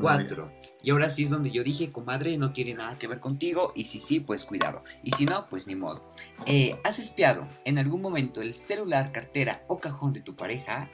Cuatro. 0.00 0.52
Y 0.82 0.90
ahora 0.90 1.10
sí 1.10 1.24
es 1.24 1.30
donde 1.30 1.50
yo 1.50 1.62
dije, 1.62 1.90
comadre, 1.90 2.38
no 2.38 2.52
tiene 2.52 2.74
nada 2.74 2.98
que 2.98 3.06
ver 3.06 3.20
contigo. 3.20 3.72
Y 3.74 3.84
si 3.84 3.98
sí, 3.98 4.20
pues 4.20 4.44
cuidado. 4.44 4.82
Y 5.02 5.12
si 5.12 5.26
no, 5.26 5.48
pues 5.48 5.66
ni 5.66 5.74
modo. 5.74 6.10
Eh, 6.46 6.78
¿Has 6.84 6.98
espiado 6.98 7.46
en 7.64 7.78
algún 7.78 8.00
momento 8.00 8.40
el 8.40 8.54
celular, 8.54 9.12
cartera 9.12 9.64
o 9.68 9.78
cajón 9.78 10.12
de 10.12 10.20
tu 10.20 10.36
pareja? 10.36 10.90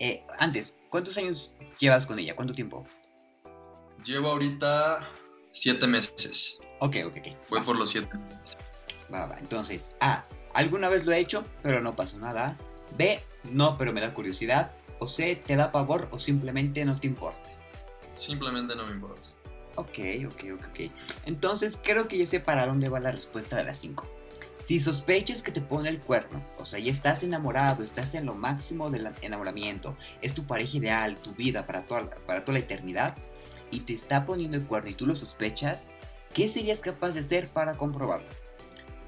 Eh, 0.00 0.24
antes, 0.38 0.78
¿cuántos 0.90 1.16
años 1.18 1.54
llevas 1.78 2.06
con 2.06 2.18
ella? 2.18 2.34
¿Cuánto 2.34 2.54
tiempo? 2.54 2.84
Llevo 4.04 4.30
ahorita 4.30 5.08
siete 5.52 5.86
meses. 5.86 6.58
Ok, 6.80 6.96
ok, 7.06 7.16
ok. 7.18 7.50
Voy 7.50 7.60
por 7.60 7.76
los 7.76 7.90
siete. 7.90 8.12
Va, 9.12 9.26
va. 9.26 9.38
Entonces, 9.38 9.94
A. 10.00 10.24
Alguna 10.54 10.88
vez 10.88 11.04
lo 11.04 11.12
he 11.12 11.18
hecho, 11.18 11.44
pero 11.62 11.80
no 11.80 11.96
pasó 11.96 12.18
nada. 12.18 12.56
B. 12.96 13.20
No, 13.50 13.76
pero 13.76 13.92
me 13.92 14.00
da 14.00 14.14
curiosidad. 14.14 14.72
O 14.98 15.08
C. 15.08 15.36
Te 15.36 15.56
da 15.56 15.72
pavor 15.72 16.08
o 16.10 16.18
simplemente 16.18 16.84
no 16.84 16.98
te 16.98 17.06
importa. 17.06 17.50
Simplemente 18.14 18.74
no 18.74 18.86
me 18.86 18.92
importa. 18.92 19.22
Ok, 19.76 19.98
ok, 20.26 20.44
ok, 20.54 20.66
ok. 20.68 20.90
Entonces 21.26 21.78
creo 21.82 22.06
que 22.06 22.18
ya 22.18 22.26
sé 22.26 22.40
para 22.40 22.66
dónde 22.66 22.88
va 22.88 23.00
la 23.00 23.12
respuesta 23.12 23.56
de 23.56 23.64
las 23.64 23.78
5. 23.78 24.04
Si 24.58 24.80
sospechas 24.80 25.42
que 25.42 25.52
te 25.52 25.60
pone 25.60 25.88
el 25.88 26.00
cuerno, 26.00 26.42
o 26.58 26.64
sea, 26.64 26.78
ya 26.78 26.92
estás 26.92 27.22
enamorado, 27.22 27.82
estás 27.82 28.14
en 28.14 28.24
lo 28.24 28.34
máximo 28.34 28.88
del 28.90 29.12
enamoramiento, 29.20 29.96
es 30.22 30.32
tu 30.32 30.46
pareja 30.46 30.78
ideal, 30.78 31.16
tu 31.16 31.32
vida 31.32 31.66
para 31.66 31.86
toda, 31.86 32.08
para 32.08 32.44
toda 32.44 32.58
la 32.58 32.64
eternidad, 32.64 33.16
y 33.70 33.80
te 33.80 33.92
está 33.92 34.24
poniendo 34.24 34.56
el 34.56 34.66
cuerno 34.66 34.90
y 34.90 34.94
tú 34.94 35.06
lo 35.06 35.16
sospechas, 35.16 35.88
¿qué 36.32 36.48
serías 36.48 36.80
capaz 36.80 37.10
de 37.10 37.20
hacer 37.20 37.48
para 37.48 37.76
comprobarlo? 37.76 38.28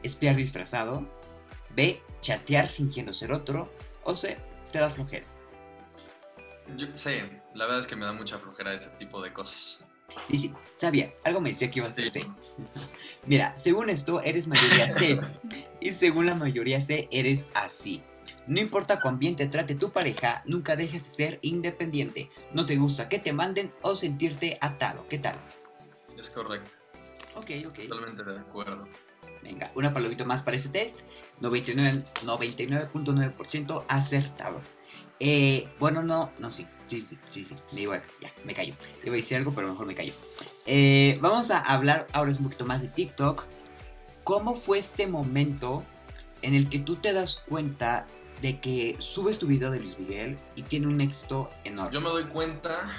¿Espiar 0.03 0.37
disfrazado? 0.37 1.07
B. 1.75 2.03
Chatear 2.21 2.69
fingiendo 2.69 3.13
ser 3.13 3.33
otro. 3.33 3.73
O 4.03 4.17
C. 4.17 4.37
Te 4.73 4.79
da 4.79 4.91
flojera. 4.91 5.27
Yo 6.77 6.87
sé, 6.95 7.41
la 7.57 7.65
verdad 7.65 7.81
es 7.81 7.87
que 7.87 7.97
me 7.97 8.05
da 8.05 8.13
mucha 8.13 8.37
flojera 8.39 8.75
ese 8.75 8.91
tipo 8.91 9.23
de 9.23 9.33
cosas. 9.33 9.81
Sí, 10.25 10.37
sí, 10.37 10.55
sabía. 10.71 11.13
Algo 11.25 11.41
me 11.41 11.49
decía 11.51 11.69
que 11.71 11.81
iba 11.81 11.89
a 11.89 11.93
ser 11.93 12.11
C. 12.11 12.25
Mira, 13.27 13.57
según 13.57 13.91
esto, 13.91 14.23
eres 14.23 14.47
mayoría 14.47 14.89
C. 14.89 15.21
y 15.81 15.91
según 15.93 16.27
la 16.27 16.35
mayoría 16.35 16.81
C, 16.81 17.09
eres 17.11 17.49
así. 17.55 18.03
No 18.47 18.61
importa 18.61 19.01
cuán 19.01 19.19
bien 19.19 19.35
te 19.37 19.47
trate 19.47 19.75
tu 19.75 19.91
pareja, 19.91 20.43
nunca 20.47 20.77
dejes 20.77 21.05
de 21.05 21.11
ser 21.11 21.39
independiente. 21.43 22.31
No 22.53 22.65
te 22.67 22.77
gusta 22.77 23.09
que 23.09 23.19
te 23.19 23.33
manden 23.33 23.73
o 23.83 23.97
sentirte 23.97 24.59
atado. 24.61 25.07
¿Qué 25.09 25.19
tal? 25.19 25.35
Es 26.19 26.31
correcto. 26.31 26.71
Ok, 27.35 27.51
ok. 27.67 27.81
Totalmente 27.89 28.23
de 28.25 28.39
acuerdo. 28.39 28.87
Venga, 29.43 29.71
una 29.75 29.93
palomita 29.93 30.25
más 30.25 30.43
para 30.43 30.57
ese 30.57 30.71
test. 30.71 31.01
99.9% 31.41 33.85
acertado. 33.89 34.63
Eh, 35.19 35.69
bueno, 35.79 36.03
no, 36.03 36.33
no, 36.39 36.51
sí, 36.51 36.67
sí, 36.83 37.01
sí, 37.01 37.19
sí, 37.27 37.45
sí, 37.45 37.57
me 37.73 37.83
igual, 37.83 38.03
ya, 38.21 38.31
me 38.45 38.55
callo. 38.55 38.75
Iba 39.03 39.15
a 39.15 39.17
decir 39.17 39.37
algo, 39.37 39.53
pero 39.55 39.69
mejor 39.69 39.87
me 39.87 39.95
callo. 39.95 40.13
Eh, 40.67 41.19
vamos 41.21 41.51
a 41.51 41.59
hablar 41.59 42.07
ahora 42.13 42.33
un 42.33 42.45
poquito 42.45 42.67
más 42.67 42.83
de 42.83 42.89
TikTok. 42.89 43.45
¿Cómo 44.25 44.55
fue 44.55 44.79
este 44.79 45.07
momento 45.07 45.85
en 46.43 46.55
el 46.55 46.69
que 46.69 46.81
tú 46.81 46.97
te 46.97 47.13
das 47.13 47.43
cuenta 47.49 48.07
de 48.43 48.61
que 48.61 48.97
subes 48.99 49.39
tu 49.39 49.47
video 49.47 49.71
de 49.71 49.81
Luis 49.81 49.99
Miguel 49.99 50.37
y 50.55 50.63
tiene 50.63 50.87
un 50.87 51.01
éxito 51.01 51.49
enorme? 51.65 51.95
Yo 51.95 52.01
me 52.01 52.11
doy 52.11 52.25
cuenta 52.25 52.91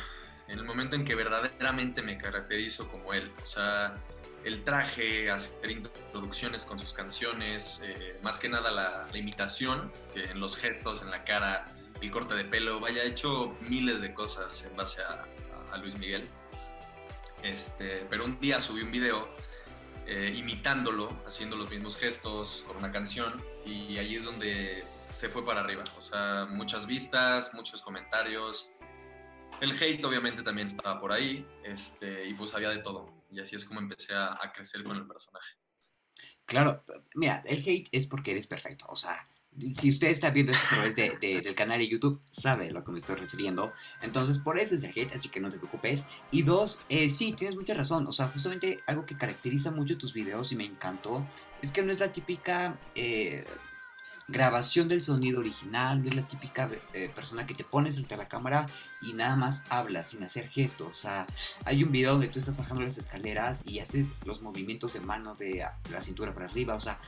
en 0.48 0.60
el 0.60 0.66
momento 0.66 0.96
en 0.96 1.06
que 1.06 1.14
verdaderamente 1.16 2.02
me 2.02 2.18
caracterizo 2.18 2.88
como 2.88 3.14
él. 3.14 3.32
O 3.44 3.46
sea, 3.46 3.96
el 4.44 4.64
traje, 4.64 5.30
hacer 5.30 5.70
introducciones 5.70 6.64
con 6.64 6.80
sus 6.80 6.94
canciones, 6.94 7.82
eh, 7.84 8.18
más 8.24 8.40
que 8.40 8.48
nada 8.50 8.72
la, 8.72 9.08
imitación, 9.18 9.92
en 10.16 10.40
los 10.40 10.56
gestos, 10.56 11.02
en 11.02 11.12
la 11.12 11.24
cara, 11.24 11.66
el 12.02 12.12
corte 12.12 12.36
de 12.36 12.46
pelo, 12.46 12.80
vaya, 12.80 13.04
he 13.04 13.08
hecho 13.08 13.56
miles 13.62 14.02
de 14.02 14.14
cosas 14.14 14.64
en 14.66 14.76
base 14.76 15.02
a, 15.02 15.26
a 15.72 15.78
Luis 15.78 15.98
Miguel. 15.98 16.28
Este, 17.44 18.06
pero 18.10 18.26
un 18.26 18.40
día 18.40 18.60
subí 18.60 18.82
un 18.82 18.92
video 18.92 19.28
eh, 20.06 20.34
imitándolo, 20.36 21.10
haciendo 21.26 21.56
los 21.56 21.70
mismos 21.70 21.98
gestos 21.98 22.64
con 22.66 22.78
una 22.78 22.92
canción 22.92 23.44
y 23.66 23.98
ahí 23.98 24.16
es 24.16 24.24
donde 24.24 24.84
se 25.14 25.30
fue 25.30 25.46
para 25.46 25.62
arriba. 25.62 25.84
O 25.98 26.02
sea, 26.02 26.48
muchas 26.50 26.88
vistas, 26.88 27.54
muchos 27.54 27.82
comentarios. 27.82 28.70
El 29.60 29.72
hate 29.72 30.04
obviamente 30.06 30.44
también 30.44 30.68
estaba 30.68 31.00
por 31.00 31.12
ahí 31.12 31.46
este, 31.64 32.28
y 32.28 32.34
pues 32.36 32.54
había 32.56 32.70
de 32.70 32.80
todo. 32.80 33.06
Y 33.32 33.40
así 33.40 33.56
es 33.56 33.66
como 33.66 33.80
empecé 33.80 34.14
a, 34.14 34.34
a 34.34 34.54
crecer 34.54 34.84
con 34.84 34.98
el 34.98 35.08
personaje. 35.08 35.56
Claro, 36.46 36.86
mira, 37.16 37.44
el 37.46 37.60
hate 37.60 37.90
es 37.92 38.08
porque 38.08 38.32
eres 38.32 38.48
perfecto. 38.48 38.86
O 38.88 38.96
sea, 38.96 39.28
si 39.60 39.90
usted 39.90 40.10
está 40.10 40.30
viendo 40.30 40.52
esto 40.52 40.66
a 40.68 40.70
través 40.70 40.96
de, 40.96 41.18
de, 41.20 41.42
del 41.42 41.56
canal 41.56 41.80
de 41.80 41.88
YouTube, 41.88 42.20
sabe 42.30 42.68
a 42.68 42.72
lo 42.72 42.84
que 42.84 42.92
me 42.92 43.00
estoy 43.00 43.16
refiriendo. 43.16 43.74
Entonces, 44.02 44.38
por 44.38 44.60
eso 44.60 44.76
es 44.76 44.84
el 44.84 44.92
hate, 44.96 45.16
así 45.16 45.30
que 45.30 45.40
no 45.40 45.50
te 45.50 45.58
preocupes. 45.58 46.06
Y 46.32 46.44
dos, 46.44 46.82
eh, 46.90 47.10
sí, 47.10 47.34
tienes 47.34 47.56
mucha 47.56 47.74
razón. 47.74 48.06
O 48.08 48.12
sea, 48.12 48.28
justamente 48.28 48.78
algo 48.86 49.06
que 49.06 49.18
caracteriza 49.18 49.72
mucho 49.72 49.98
tus 49.98 50.14
videos 50.14 50.52
y 50.52 50.56
me 50.56 50.66
encantó 50.66 51.26
es 51.62 51.72
que 51.72 51.82
no 51.82 51.92
es 51.92 52.00
la 52.00 52.12
típica 52.12 52.78
eh, 52.94 53.46
grabación 54.28 54.90
del 54.90 55.02
sonido 55.02 55.40
original, 55.40 56.04
no 56.04 56.10
es 56.10 56.16
la 56.16 56.24
típica 56.24 56.70
eh, 56.94 57.10
persona 57.14 57.48
que 57.48 57.56
te 57.56 57.64
pones 57.64 57.96
frente 57.96 58.14
a 58.14 58.18
la 58.18 58.28
cámara 58.28 58.68
y 59.02 59.14
nada 59.14 59.36
más 59.38 59.64
hablas 59.70 60.10
sin 60.10 60.24
hacer 60.24 60.50
gestos. 60.50 60.88
O 60.88 60.94
sea, 60.94 61.26
hay 61.66 61.84
un 61.84 61.92
video 61.92 62.12
donde 62.12 62.28
tú 62.28 62.38
estás 62.38 62.58
bajando 62.58 62.84
las 62.84 62.98
escaleras 62.98 63.62
y 63.66 63.80
haces 63.80 64.14
los 64.26 64.42
movimientos 64.42 64.94
de 64.94 65.00
mano 65.00 65.34
de 65.34 65.66
la 65.90 66.02
cintura 66.02 66.34
para 66.34 66.46
arriba. 66.46 66.76
O 66.76 66.80
sea, 66.80 67.00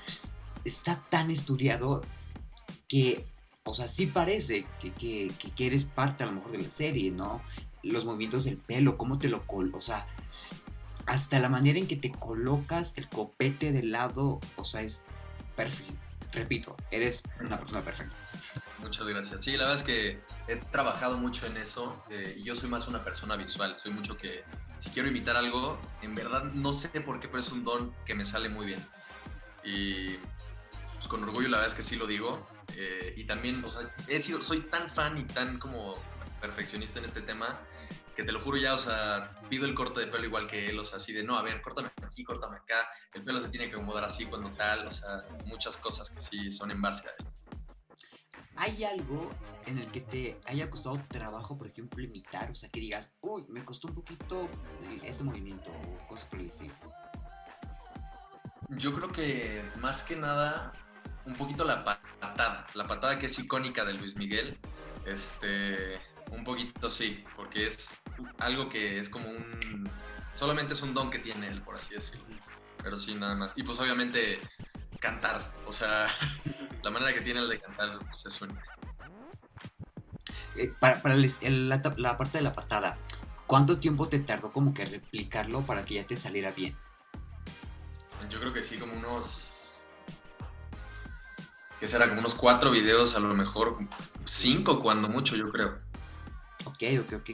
está 0.63 1.03
tan 1.09 1.29
estudiado 1.29 2.01
que, 2.89 3.25
o 3.63 3.73
sea, 3.73 3.87
sí 3.87 4.07
parece 4.07 4.65
que, 4.81 4.91
que, 4.91 5.31
que, 5.55 5.67
eres 5.67 5.85
parte 5.85 6.23
a 6.23 6.27
lo 6.27 6.33
mejor 6.33 6.51
de 6.51 6.57
la 6.57 6.69
serie, 6.69 7.11
¿no? 7.11 7.41
Los 7.83 8.03
movimientos 8.03 8.43
del 8.43 8.57
pelo, 8.57 8.97
cómo 8.97 9.17
te 9.17 9.29
lo 9.29 9.47
col... 9.47 9.71
O 9.73 9.79
sea, 9.79 10.05
hasta 11.05 11.39
la 11.39 11.49
manera 11.49 11.79
en 11.79 11.87
que 11.87 11.95
te 11.95 12.11
colocas 12.11 12.97
el 12.97 13.07
copete 13.07 13.71
de 13.71 13.83
lado, 13.83 14.39
o 14.57 14.65
sea, 14.65 14.81
es 14.81 15.05
perfecto. 15.55 15.97
Repito, 16.31 16.77
eres 16.91 17.23
una 17.39 17.57
persona 17.57 17.81
perfecta. 17.81 18.15
Muchas 18.79 19.07
gracias. 19.07 19.43
Sí, 19.43 19.51
la 19.53 19.65
verdad 19.65 19.75
es 19.75 19.83
que 19.83 20.21
he 20.47 20.55
trabajado 20.57 21.17
mucho 21.17 21.47
en 21.47 21.57
eso 21.57 22.03
eh, 22.09 22.35
y 22.37 22.43
yo 22.43 22.55
soy 22.55 22.69
más 22.69 22.87
una 22.87 23.03
persona 23.03 23.35
visual. 23.35 23.75
Soy 23.77 23.91
mucho 23.91 24.17
que 24.17 24.43
si 24.79 24.89
quiero 24.91 25.09
imitar 25.09 25.35
algo, 25.35 25.79
en 26.01 26.13
verdad 26.13 26.43
no 26.43 26.73
sé 26.73 26.89
por 27.01 27.19
qué, 27.19 27.27
pero 27.27 27.39
es 27.39 27.51
un 27.51 27.63
don 27.63 27.93
que 28.05 28.13
me 28.13 28.23
sale 28.23 28.49
muy 28.49 28.67
bien. 28.67 28.79
Y 29.63 30.17
pues, 30.95 31.07
con 31.07 31.23
orgullo 31.23 31.49
la 31.49 31.57
verdad 31.57 31.71
es 31.71 31.75
que 31.75 31.83
sí 31.83 31.95
lo 31.95 32.05
digo. 32.05 32.45
Eh, 32.75 33.13
y 33.17 33.25
también, 33.25 33.63
o 33.63 33.69
sea, 33.69 33.93
he 34.07 34.19
sido, 34.19 34.41
soy 34.41 34.61
tan 34.61 34.89
fan 34.91 35.17
y 35.17 35.25
tan 35.25 35.59
como 35.59 35.95
perfeccionista 36.39 36.99
en 36.99 37.05
este 37.05 37.21
tema 37.21 37.59
que 38.15 38.23
te 38.23 38.31
lo 38.31 38.41
juro 38.41 38.57
ya, 38.57 38.73
o 38.73 38.77
sea, 38.77 39.31
pido 39.49 39.65
el 39.65 39.73
corte 39.73 40.01
de 40.01 40.07
pelo 40.07 40.25
igual 40.25 40.45
que 40.45 40.69
él, 40.69 40.77
o 40.77 40.83
sea, 40.83 40.97
así 40.97 41.13
de, 41.13 41.23
no, 41.23 41.37
a 41.37 41.41
ver, 41.41 41.61
córtame 41.61 41.89
aquí, 42.03 42.23
córtame 42.23 42.57
acá, 42.57 42.85
el 43.13 43.23
pelo 43.23 43.39
se 43.39 43.47
tiene 43.47 43.69
que 43.69 43.75
acomodar 43.75 44.03
así 44.03 44.25
cuando 44.25 44.51
tal, 44.51 44.87
o 44.87 44.91
sea, 44.91 45.19
muchas 45.45 45.77
cosas 45.77 46.09
que 46.09 46.19
sí 46.19 46.51
son 46.51 46.71
en 46.71 46.81
base 46.81 47.07
a 47.07 47.11
él. 47.17 47.27
¿Hay 48.57 48.83
algo 48.83 49.31
en 49.67 49.77
el 49.77 49.87
que 49.87 50.01
te 50.01 50.37
haya 50.47 50.69
costado 50.69 51.01
trabajo, 51.07 51.57
por 51.57 51.67
ejemplo, 51.67 52.03
imitar? 52.03 52.51
O 52.51 52.53
sea, 52.53 52.69
que 52.69 52.81
digas, 52.81 53.13
uy, 53.21 53.45
me 53.47 53.63
costó 53.63 53.87
un 53.87 53.95
poquito 53.95 54.49
este 55.01 55.23
movimiento 55.23 55.71
o 55.71 56.07
cosas 56.09 56.27
por 56.27 56.39
el 56.39 56.47
estilo. 56.47 56.73
Yo 58.71 58.93
creo 58.93 59.13
que 59.13 59.63
más 59.79 60.03
que 60.03 60.17
nada 60.17 60.73
un 61.29 61.35
poquito 61.35 61.63
la 61.63 61.83
patada, 61.83 62.65
la 62.73 62.87
patada 62.87 63.19
que 63.19 63.27
es 63.27 63.39
icónica 63.39 63.85
de 63.85 63.93
Luis 63.93 64.15
Miguel. 64.15 64.57
Este, 65.05 65.99
un 66.31 66.43
poquito 66.43 66.89
sí, 66.89 67.23
porque 67.35 67.67
es 67.67 68.01
algo 68.39 68.67
que 68.67 68.99
es 68.99 69.09
como 69.09 69.29
un. 69.29 69.89
Solamente 70.33 70.73
es 70.73 70.81
un 70.81 70.93
don 70.93 71.09
que 71.09 71.19
tiene 71.19 71.47
él, 71.47 71.61
por 71.61 71.75
así 71.75 71.93
decirlo. 71.93 72.25
Pero 72.81 72.97
sí, 72.97 73.13
nada 73.13 73.35
más. 73.35 73.51
Y 73.55 73.63
pues 73.63 73.79
obviamente 73.79 74.39
cantar, 74.99 75.53
o 75.65 75.71
sea, 75.71 76.07
la 76.83 76.89
manera 76.89 77.13
que 77.13 77.21
tiene 77.21 77.39
el 77.39 77.49
de 77.49 77.59
cantar 77.59 77.99
pues, 77.99 78.25
es 78.25 78.41
única. 78.41 78.63
Eh, 80.55 80.73
para, 80.79 81.01
para 81.01 81.15
el, 81.15 81.31
el, 81.41 81.69
la, 81.69 81.81
la 81.97 82.17
parte 82.17 82.39
de 82.39 82.43
la 82.43 82.53
patada, 82.53 82.97
¿cuánto 83.45 83.79
tiempo 83.79 84.09
te 84.09 84.19
tardó 84.19 84.51
como 84.51 84.73
que 84.73 84.85
replicarlo 84.85 85.61
para 85.61 85.85
que 85.85 85.95
ya 85.95 86.05
te 86.05 86.17
saliera 86.17 86.51
bien? 86.51 86.75
Yo 88.29 88.39
creo 88.39 88.51
que 88.51 88.63
sí, 88.63 88.77
como 88.77 88.93
unos 88.93 89.58
que 91.79 91.87
será 91.87 92.07
como 92.09 92.19
unos 92.19 92.35
cuatro 92.35 92.71
videos, 92.71 93.15
a 93.15 93.19
lo 93.19 93.33
mejor 93.33 93.77
cinco 94.25 94.81
cuando 94.81 95.07
mucho, 95.07 95.35
yo 95.35 95.49
creo. 95.51 95.79
Ok, 96.65 96.83
ok, 96.99 97.13
ok. 97.21 97.29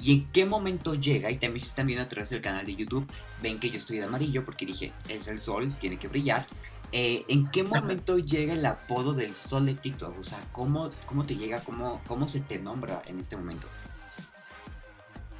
¿Y 0.00 0.12
en 0.14 0.32
qué 0.32 0.44
momento 0.46 0.94
llega? 0.94 1.30
Y 1.30 1.36
también 1.36 1.62
si 1.62 1.68
están 1.68 1.86
viendo 1.86 2.04
a 2.04 2.08
través 2.08 2.30
del 2.30 2.40
canal 2.40 2.66
de 2.66 2.74
YouTube, 2.74 3.06
ven 3.40 3.58
que 3.58 3.70
yo 3.70 3.78
estoy 3.78 3.98
de 3.98 4.04
amarillo 4.04 4.44
porque 4.44 4.66
dije, 4.66 4.92
es 5.08 5.28
el 5.28 5.40
sol, 5.40 5.74
tiene 5.76 5.98
que 5.98 6.08
brillar. 6.08 6.46
Eh, 6.92 7.24
¿En 7.28 7.50
qué 7.50 7.62
momento 7.62 8.18
llega 8.18 8.52
el 8.52 8.66
apodo 8.66 9.14
del 9.14 9.34
sol 9.34 9.64
de 9.64 9.74
TikTok? 9.74 10.18
O 10.18 10.22
sea, 10.22 10.38
¿cómo, 10.52 10.90
cómo 11.06 11.24
te 11.24 11.36
llega? 11.36 11.64
Cómo, 11.64 12.02
¿Cómo 12.06 12.28
se 12.28 12.40
te 12.40 12.58
nombra 12.58 13.00
en 13.06 13.18
este 13.18 13.36
momento? 13.36 13.66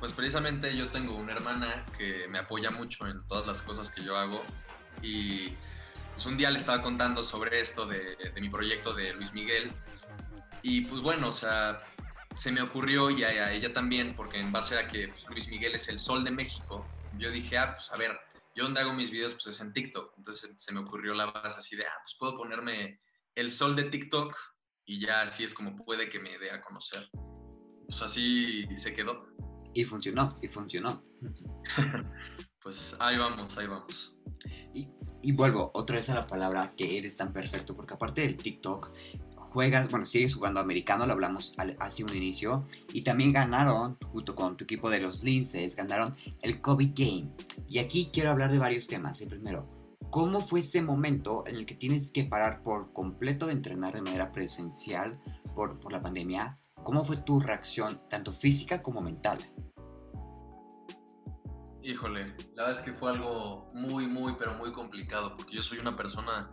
Pues 0.01 0.13
precisamente 0.13 0.75
yo 0.77 0.89
tengo 0.89 1.15
una 1.15 1.33
hermana 1.33 1.85
que 1.99 2.27
me 2.29 2.39
apoya 2.39 2.71
mucho 2.71 3.07
en 3.07 3.23
todas 3.29 3.47
las 3.47 3.61
cosas 3.63 3.91
que 3.91 4.03
yo 4.03 4.17
hago 4.17 4.43
y 5.03 5.53
pues 6.13 6.27
un 6.27 6.37
día 6.37 6.51
le 6.51 6.59
estaba 6.59 6.83
contando 6.83 7.23
sobre 7.25 7.61
esto 7.61 7.87
de, 7.87 8.17
de, 8.17 8.41
mi 8.41 8.49
proyecto 8.49 8.95
de 8.95 9.13
Luis 9.15 9.33
Miguel 9.33 9.73
y 10.63 10.83
pues 10.83 11.03
bueno, 11.03 11.29
o 11.29 11.33
sea, 11.33 11.81
se 12.37 12.53
me 12.53 12.63
ocurrió 12.63 13.11
y 13.11 13.25
a, 13.25 13.29
a 13.29 13.53
ella 13.53 13.73
también, 13.73 14.15
porque 14.15 14.39
en 14.39 14.53
base 14.53 14.79
a 14.79 14.89
que 14.89 15.09
pues, 15.09 15.29
Luis 15.29 15.49
Miguel 15.49 15.75
es 15.75 15.89
el 15.89 15.99
sol 15.99 16.25
de 16.25 16.31
México, 16.31 16.87
yo 17.19 17.31
dije, 17.31 17.59
ah, 17.59 17.75
pues 17.77 17.93
a 17.93 17.97
ver, 17.97 18.19
yo 18.55 18.65
donde 18.65 18.81
hago 18.81 18.93
mis 18.93 19.11
videos 19.11 19.35
pues 19.35 19.47
es 19.47 19.61
en 19.61 19.73
TikTok, 19.73 20.15
entonces 20.19 20.55
se 20.59 20.73
me 20.73 20.81
ocurrió 20.81 21.15
la 21.15 21.27
base 21.27 21.59
así 21.59 21.77
de, 21.77 21.85
ah, 21.85 21.99
pues 22.03 22.17
puedo 22.19 22.37
ponerme 22.37 23.01
el 23.35 23.51
sol 23.51 23.75
de 23.77 23.85
TikTok 23.85 24.37
y 24.85 25.01
ya 25.01 25.23
así 25.23 25.45
es 25.45 25.55
como 25.55 25.77
puede 25.77 26.11
que 26.11 26.19
me 26.19 26.39
dé 26.39 26.51
a 26.51 26.61
conocer. 26.63 27.09
Pues 27.87 28.03
así 28.03 28.67
se 28.77 28.95
quedó. 28.95 29.27
Y 29.75 29.85
funcionó, 29.85 30.29
y 30.43 30.49
funcionó. 30.49 31.03
pues 32.63 32.97
ahí 33.01 33.17
vamos, 33.17 33.57
ahí 33.57 33.67
vamos. 33.67 34.17
Y, 34.75 35.33
vuelvo 35.33 35.71
otra 35.75 35.97
vez 35.97 36.11
a 36.11 36.15
la 36.15 36.27
palabra 36.27 36.73
que 36.77 36.99
eres 36.99 37.17
tan 37.17 37.33
perfecto, 37.33 37.77
porque 37.77 37.95
aparte 37.95 38.23
del 38.23 38.37
TikTok, 38.37 38.91
juegas, 39.37 39.91
bueno, 39.91 40.07
sigues 40.07 40.35
jugando 40.35 40.61
americano, 40.61 41.07
lo 41.07 41.13
hablamos 41.13 41.55
hace 41.79 42.05
un 42.05 42.17
inicio, 42.17 42.65
y 42.93 43.03
también 43.03 43.33
ganaron, 43.33 43.97
junto 44.11 44.35
con 44.35 44.57
tu 44.57 44.65
equipo 44.65 44.91
de 44.91 45.01
los 45.01 45.23
Linces, 45.23 45.77
ganaron 45.77 46.17
el 46.41 46.61
COVID 46.61 46.93
Game. 46.95 47.31
Y 47.69 47.79
aquí 47.79 48.11
quiero 48.13 48.31
hablar 48.31 48.51
de 48.51 48.59
varios 48.59 48.87
temas. 48.87 49.21
El 49.21 49.29
primero, 49.29 49.65
¿cómo 50.11 50.41
fue 50.41 50.61
ese 50.61 50.83
momento 50.83 51.45
en 51.47 51.57
el 51.57 51.67
que 51.67 51.75
tienes 51.75 52.11
que 52.11 52.25
parar 52.25 52.63
por 52.63 52.93
completo 52.93 53.47
de 53.47 53.53
entrenar 53.53 53.95
de 53.95 54.03
manera 54.03 54.33
presencial 54.33 55.21
por, 55.55 55.79
por 55.79 55.93
la 55.93 56.03
pandemia? 56.03 56.59
¿Cómo 56.83 57.05
fue 57.05 57.17
tu 57.19 57.39
reacción, 57.39 58.01
tanto 58.09 58.33
física 58.33 58.83
como 58.83 59.03
mental? 59.03 59.39
Híjole, 61.83 62.37
la 62.55 62.65
verdad 62.65 62.71
es 62.73 62.81
que 62.81 62.93
fue 62.93 63.11
algo 63.11 63.71
muy, 63.75 64.07
muy, 64.07 64.35
pero 64.39 64.55
muy 64.55 64.73
complicado, 64.73 65.37
porque 65.37 65.57
yo 65.57 65.63
soy 65.63 65.79
una 65.79 65.97
persona 65.97 66.49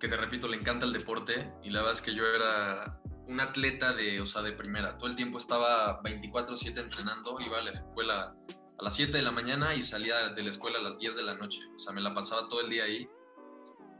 que 0.00 0.08
te 0.08 0.16
repito, 0.16 0.48
le 0.48 0.56
encanta 0.56 0.84
el 0.84 0.92
deporte 0.92 1.52
y 1.62 1.70
la 1.70 1.80
verdad 1.80 1.96
es 1.96 2.02
que 2.02 2.12
yo 2.12 2.26
era 2.26 3.00
un 3.28 3.40
atleta 3.40 3.92
de, 3.92 4.20
o 4.20 4.26
sea, 4.26 4.42
de 4.42 4.52
primera. 4.52 4.98
Todo 4.98 5.06
el 5.08 5.14
tiempo 5.14 5.38
estaba 5.38 6.02
24/7 6.02 6.80
entrenando, 6.80 7.38
iba 7.40 7.58
a 7.58 7.62
la 7.62 7.70
escuela 7.70 8.34
a 8.78 8.82
las 8.82 8.94
7 8.96 9.12
de 9.12 9.22
la 9.22 9.30
mañana 9.30 9.76
y 9.76 9.82
salía 9.82 10.30
de 10.30 10.42
la 10.42 10.48
escuela 10.48 10.80
a 10.80 10.82
las 10.82 10.98
10 10.98 11.14
de 11.14 11.22
la 11.22 11.34
noche. 11.34 11.60
O 11.76 11.78
sea, 11.78 11.92
me 11.92 12.00
la 12.00 12.12
pasaba 12.12 12.48
todo 12.48 12.62
el 12.62 12.68
día 12.68 12.82
ahí. 12.82 13.08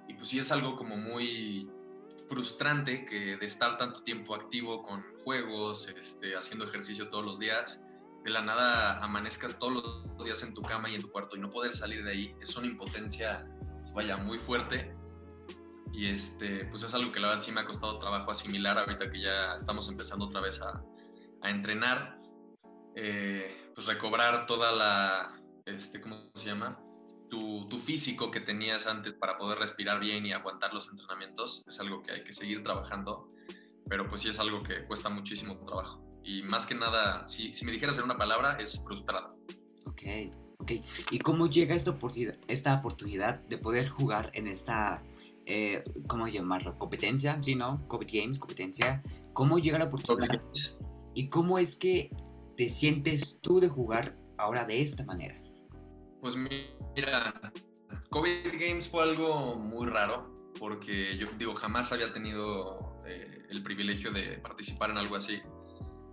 Y 0.08 0.14
pues 0.14 0.28
sí 0.28 0.40
es 0.40 0.50
algo 0.50 0.76
como 0.76 0.96
muy 0.96 1.70
frustrante 2.28 3.04
que 3.04 3.36
de 3.36 3.46
estar 3.46 3.78
tanto 3.78 4.02
tiempo 4.02 4.34
activo 4.34 4.82
con 4.82 5.04
juegos, 5.22 5.88
este, 5.88 6.34
haciendo 6.34 6.64
ejercicio 6.64 7.10
todos 7.10 7.24
los 7.24 7.38
días, 7.38 7.84
de 8.22 8.30
la 8.30 8.42
nada 8.42 9.02
amanezcas 9.02 9.58
todos 9.58 10.04
los 10.16 10.24
días 10.24 10.42
en 10.42 10.54
tu 10.54 10.62
cama 10.62 10.88
y 10.88 10.94
en 10.94 11.02
tu 11.02 11.10
cuarto 11.10 11.36
y 11.36 11.40
no 11.40 11.50
poder 11.50 11.72
salir 11.72 12.04
de 12.04 12.10
ahí. 12.10 12.34
Es 12.40 12.56
una 12.56 12.66
impotencia, 12.66 13.42
vaya, 13.94 14.16
muy 14.16 14.38
fuerte. 14.38 14.92
Y 15.92 16.06
este, 16.06 16.64
pues 16.66 16.82
es 16.84 16.94
algo 16.94 17.12
que 17.12 17.20
la 17.20 17.28
verdad 17.28 17.42
sí 17.42 17.52
me 17.52 17.60
ha 17.60 17.66
costado 17.66 17.98
trabajo 17.98 18.30
asimilar 18.30 18.78
ahorita 18.78 19.10
que 19.10 19.20
ya 19.20 19.56
estamos 19.56 19.88
empezando 19.88 20.26
otra 20.26 20.40
vez 20.40 20.60
a, 20.62 20.82
a 21.42 21.50
entrenar. 21.50 22.18
Eh, 22.94 23.72
pues 23.74 23.86
recobrar 23.86 24.46
toda 24.46 24.72
la, 24.72 25.42
este, 25.64 26.00
¿cómo 26.00 26.30
se 26.34 26.46
llama? 26.46 26.78
Tu, 27.30 27.66
tu, 27.68 27.78
físico 27.78 28.30
que 28.30 28.40
tenías 28.40 28.86
antes 28.86 29.14
para 29.14 29.38
poder 29.38 29.58
respirar 29.58 29.98
bien 29.98 30.26
y 30.26 30.32
aguantar 30.32 30.74
los 30.74 30.88
entrenamientos 30.88 31.66
es 31.66 31.80
algo 31.80 32.02
que 32.02 32.12
hay 32.12 32.24
que 32.24 32.34
seguir 32.34 32.62
trabajando, 32.62 33.30
pero 33.88 34.06
pues 34.06 34.20
sí 34.20 34.28
es 34.28 34.38
algo 34.38 34.62
que 34.62 34.84
cuesta 34.84 35.08
muchísimo 35.08 35.56
trabajo. 35.64 36.01
Y 36.24 36.42
más 36.42 36.66
que 36.66 36.74
nada, 36.74 37.26
si, 37.26 37.54
si 37.54 37.64
me 37.64 37.72
dijeras 37.72 37.98
en 37.98 38.04
una 38.04 38.16
palabra, 38.16 38.56
es 38.60 38.82
frustrado. 38.84 39.36
Ok, 39.86 40.02
ok. 40.58 40.72
¿Y 41.10 41.18
cómo 41.18 41.48
llega 41.48 41.74
esta 41.74 41.90
oportunidad, 41.90 42.36
esta 42.48 42.74
oportunidad 42.74 43.40
de 43.48 43.58
poder 43.58 43.88
jugar 43.88 44.30
en 44.34 44.46
esta, 44.46 45.02
eh, 45.46 45.84
¿cómo 46.06 46.28
llamarlo? 46.28 46.78
¿Competencia? 46.78 47.38
Sí, 47.42 47.54
¿no? 47.54 47.86
COVID 47.88 48.08
Games, 48.12 48.38
competencia. 48.38 49.02
¿Cómo 49.32 49.58
llega 49.58 49.78
la 49.78 49.86
oportunidad? 49.86 50.42
¿Y 51.14 51.28
cómo 51.28 51.58
es 51.58 51.76
que 51.76 52.10
te 52.56 52.68
sientes 52.68 53.40
tú 53.42 53.60
de 53.60 53.68
jugar 53.68 54.16
ahora 54.38 54.64
de 54.64 54.80
esta 54.80 55.04
manera? 55.04 55.40
Pues 56.20 56.36
mira, 56.36 57.34
COVID 58.10 58.52
Games 58.52 58.86
fue 58.86 59.02
algo 59.02 59.56
muy 59.56 59.86
raro 59.86 60.32
porque 60.58 61.16
yo 61.18 61.26
digo, 61.38 61.54
jamás 61.54 61.92
había 61.92 62.12
tenido 62.12 62.98
eh, 63.06 63.46
el 63.48 63.62
privilegio 63.62 64.12
de 64.12 64.38
participar 64.38 64.90
en 64.90 64.98
algo 64.98 65.16
así. 65.16 65.40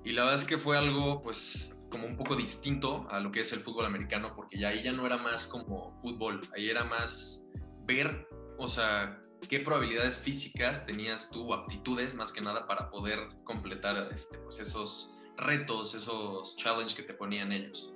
Y 0.03 0.13
la 0.13 0.24
verdad 0.24 0.39
es 0.39 0.46
que 0.46 0.58
fue 0.58 0.77
algo 0.77 1.20
pues 1.22 1.75
como 1.89 2.06
un 2.06 2.15
poco 2.15 2.36
distinto 2.36 3.08
a 3.10 3.20
lo 3.20 3.32
que 3.32 3.41
es 3.41 3.51
el 3.51 3.60
fútbol 3.60 3.86
americano 3.86 4.34
porque 4.36 4.60
ya 4.60 4.70
ahí 4.70 4.84
ya 4.84 4.91
no 4.91 5.06
era 5.06 5.18
más 5.18 5.48
como 5.48 5.89
fútbol, 5.98 6.41
ahí 6.56 6.70
era 6.70 6.84
más 6.84 7.50
ver, 7.86 8.27
o 8.58 8.68
sea, 8.68 9.20
qué 9.48 9.60
probabilidades 9.60 10.18
físicas 10.18 10.86
tenías 10.86 11.29
tú, 11.32 11.53
aptitudes 11.53 12.13
más 12.13 12.32
que 12.32 12.41
nada 12.41 12.68
para 12.68 12.89
poder 12.89 13.20
completar 13.44 14.10
este, 14.13 14.38
pues 14.39 14.60
esos 14.60 15.15
retos, 15.38 15.96
esos 15.96 16.56
challenges 16.58 16.94
que 16.94 17.03
te 17.03 17.13
ponían 17.13 17.51
ellos. 17.51 17.94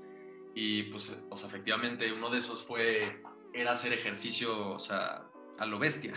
Y 0.55 0.83
pues, 0.83 1.25
efectivamente 1.45 2.11
uno 2.13 2.29
de 2.29 2.37
esos 2.37 2.63
fue, 2.63 3.21
era 3.53 3.71
hacer 3.71 3.93
ejercicio, 3.93 4.69
o 4.69 4.79
sea, 4.79 5.27
a 5.59 5.65
lo 5.65 5.79
bestia. 5.79 6.13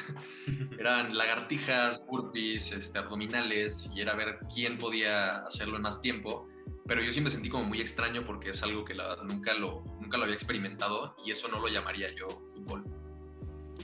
Eran 0.79 1.17
lagartijas, 1.17 2.01
burpees, 2.07 2.73
este, 2.73 2.99
abdominales, 2.99 3.91
y 3.95 4.01
era 4.01 4.15
ver 4.15 4.39
quién 4.53 4.79
podía 4.79 5.45
hacerlo 5.45 5.77
en 5.77 5.83
más 5.83 6.01
tiempo. 6.01 6.47
Pero 6.87 7.03
yo 7.03 7.13
sí 7.13 7.21
me 7.21 7.31
sentí 7.31 7.49
como 7.49 7.65
muy 7.65 7.81
extraño 7.81 8.25
porque 8.25 8.51
es 8.51 8.63
algo 8.63 8.85
que 8.85 8.95
la, 8.95 9.17
nunca, 9.25 9.55
lo, 9.55 9.83
nunca 10.01 10.17
lo 10.19 10.25
había 10.25 10.37
experimentado 10.37 11.17
y 11.25 11.33
eso 11.33 11.49
no 11.49 11.59
lo 11.59 11.69
llamaría 11.69 12.15
yo 12.15 12.29
fútbol. 12.29 12.85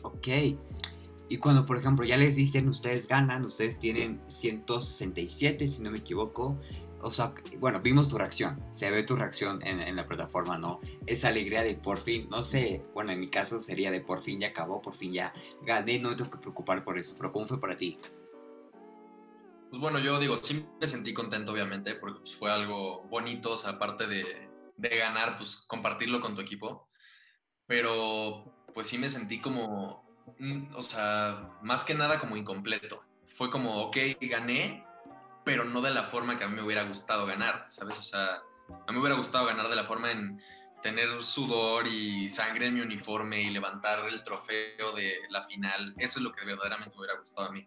Ok. 0.03 0.29
Y 1.29 1.39
cuando, 1.39 1.65
por 1.65 1.79
ejemplo, 1.79 2.05
ya 2.05 2.17
les 2.17 2.37
dicen, 2.37 2.69
ustedes 2.69 3.09
ganan, 3.09 3.45
ustedes 3.45 3.79
tienen 3.79 4.21
167, 4.27 5.67
si 5.67 5.83
no 5.83 5.91
me 5.91 5.99
equivoco, 5.99 6.59
o 7.03 7.11
sea, 7.11 7.35
bueno, 7.59 7.81
vimos 7.81 8.09
tu 8.09 8.17
reacción, 8.17 8.63
se 8.71 8.91
ve 8.91 9.03
tu 9.03 9.17
reacción 9.17 9.61
en, 9.67 9.95
la 9.95 10.07
plataforma, 10.07 10.57
¿no? 10.57 10.81
Esa 11.07 11.29
alegría 11.29 11.63
de 11.63 11.75
por 11.75 11.99
fin, 11.99 12.29
no 12.31 12.43
sé, 12.43 12.83
bueno, 12.95 13.13
en 13.13 13.21
mi 13.21 13.29
caso 13.29 13.61
sería 13.61 13.91
de 13.91 14.01
por 14.01 14.23
fin 14.23 14.41
ya 14.41 14.49
acabó, 14.49 14.81
por 14.81 14.95
fin 14.95 15.13
ya 15.13 15.33
gané, 15.63 15.99
no 15.99 16.11
me 16.11 16.17
tengo 16.17 16.31
que 16.31 16.39
preocupar 16.39 16.85
por 16.85 16.99
eso, 16.99 17.15
pero 17.17 17.33
¿cómo 17.33 17.47
fue 17.47 17.61
para 17.61 17.77
ti? 17.77 17.99
Pues 19.71 19.81
bueno, 19.81 19.99
yo 19.99 20.19
digo, 20.19 20.37
sí 20.37 20.65
me 20.81 20.87
sentí 20.87 21.13
contento, 21.13 21.53
obviamente, 21.53 21.95
porque 21.95 22.21
pues, 22.21 22.35
fue 22.35 22.51
algo 22.51 23.03
bonito, 23.05 23.53
o 23.53 23.57
sea, 23.57 23.73
aparte 23.73 24.07
de, 24.07 24.49
de 24.77 24.97
ganar, 24.97 25.39
pues 25.39 25.65
compartirlo 25.67 26.21
con 26.21 26.35
tu 26.35 26.41
equipo, 26.41 26.89
pero 27.67 28.45
pues 28.75 28.87
sí 28.87 28.99
me 28.99 29.09
sentí 29.09 29.41
como, 29.41 30.05
mm, 30.39 30.75
o 30.75 30.83
sea, 30.83 31.59
más 31.63 31.85
que 31.85 31.95
nada 31.95 32.21
como 32.21 32.37
incompleto. 32.37 33.03
Fue 33.27 33.51
como, 33.51 33.83
ok, 33.83 33.97
gané, 34.21 34.85
pero 35.45 35.65
no 35.65 35.81
de 35.81 35.91
la 35.91 36.05
forma 36.05 36.39
que 36.39 36.45
a 36.45 36.49
mí 36.49 36.57
me 36.57 36.63
hubiera 36.63 36.85
gustado 36.85 37.27
ganar, 37.27 37.67
¿sabes? 37.69 37.99
O 37.99 38.03
sea, 38.03 38.37
a 38.69 38.93
mí 38.93 38.93
me 38.93 39.01
hubiera 39.01 39.17
gustado 39.17 39.47
ganar 39.47 39.69
de 39.69 39.77
la 39.77 39.85
forma 39.85 40.11
en 40.11 40.41
tener 40.83 41.23
sudor 41.23 41.87
y 41.87 42.29
sangre 42.29 42.67
en 42.67 42.75
mi 42.75 42.81
uniforme 42.81 43.41
y 43.41 43.51
levantar 43.51 44.09
el 44.09 44.23
trofeo 44.23 44.93
de 44.93 45.15
la 45.31 45.43
final. 45.43 45.95
Eso 45.99 46.19
es 46.19 46.25
lo 46.25 46.33
que 46.33 46.45
verdaderamente 46.45 46.95
me 46.95 47.01
hubiera 47.01 47.19
gustado 47.19 47.49
a 47.49 47.53
mí. 47.53 47.67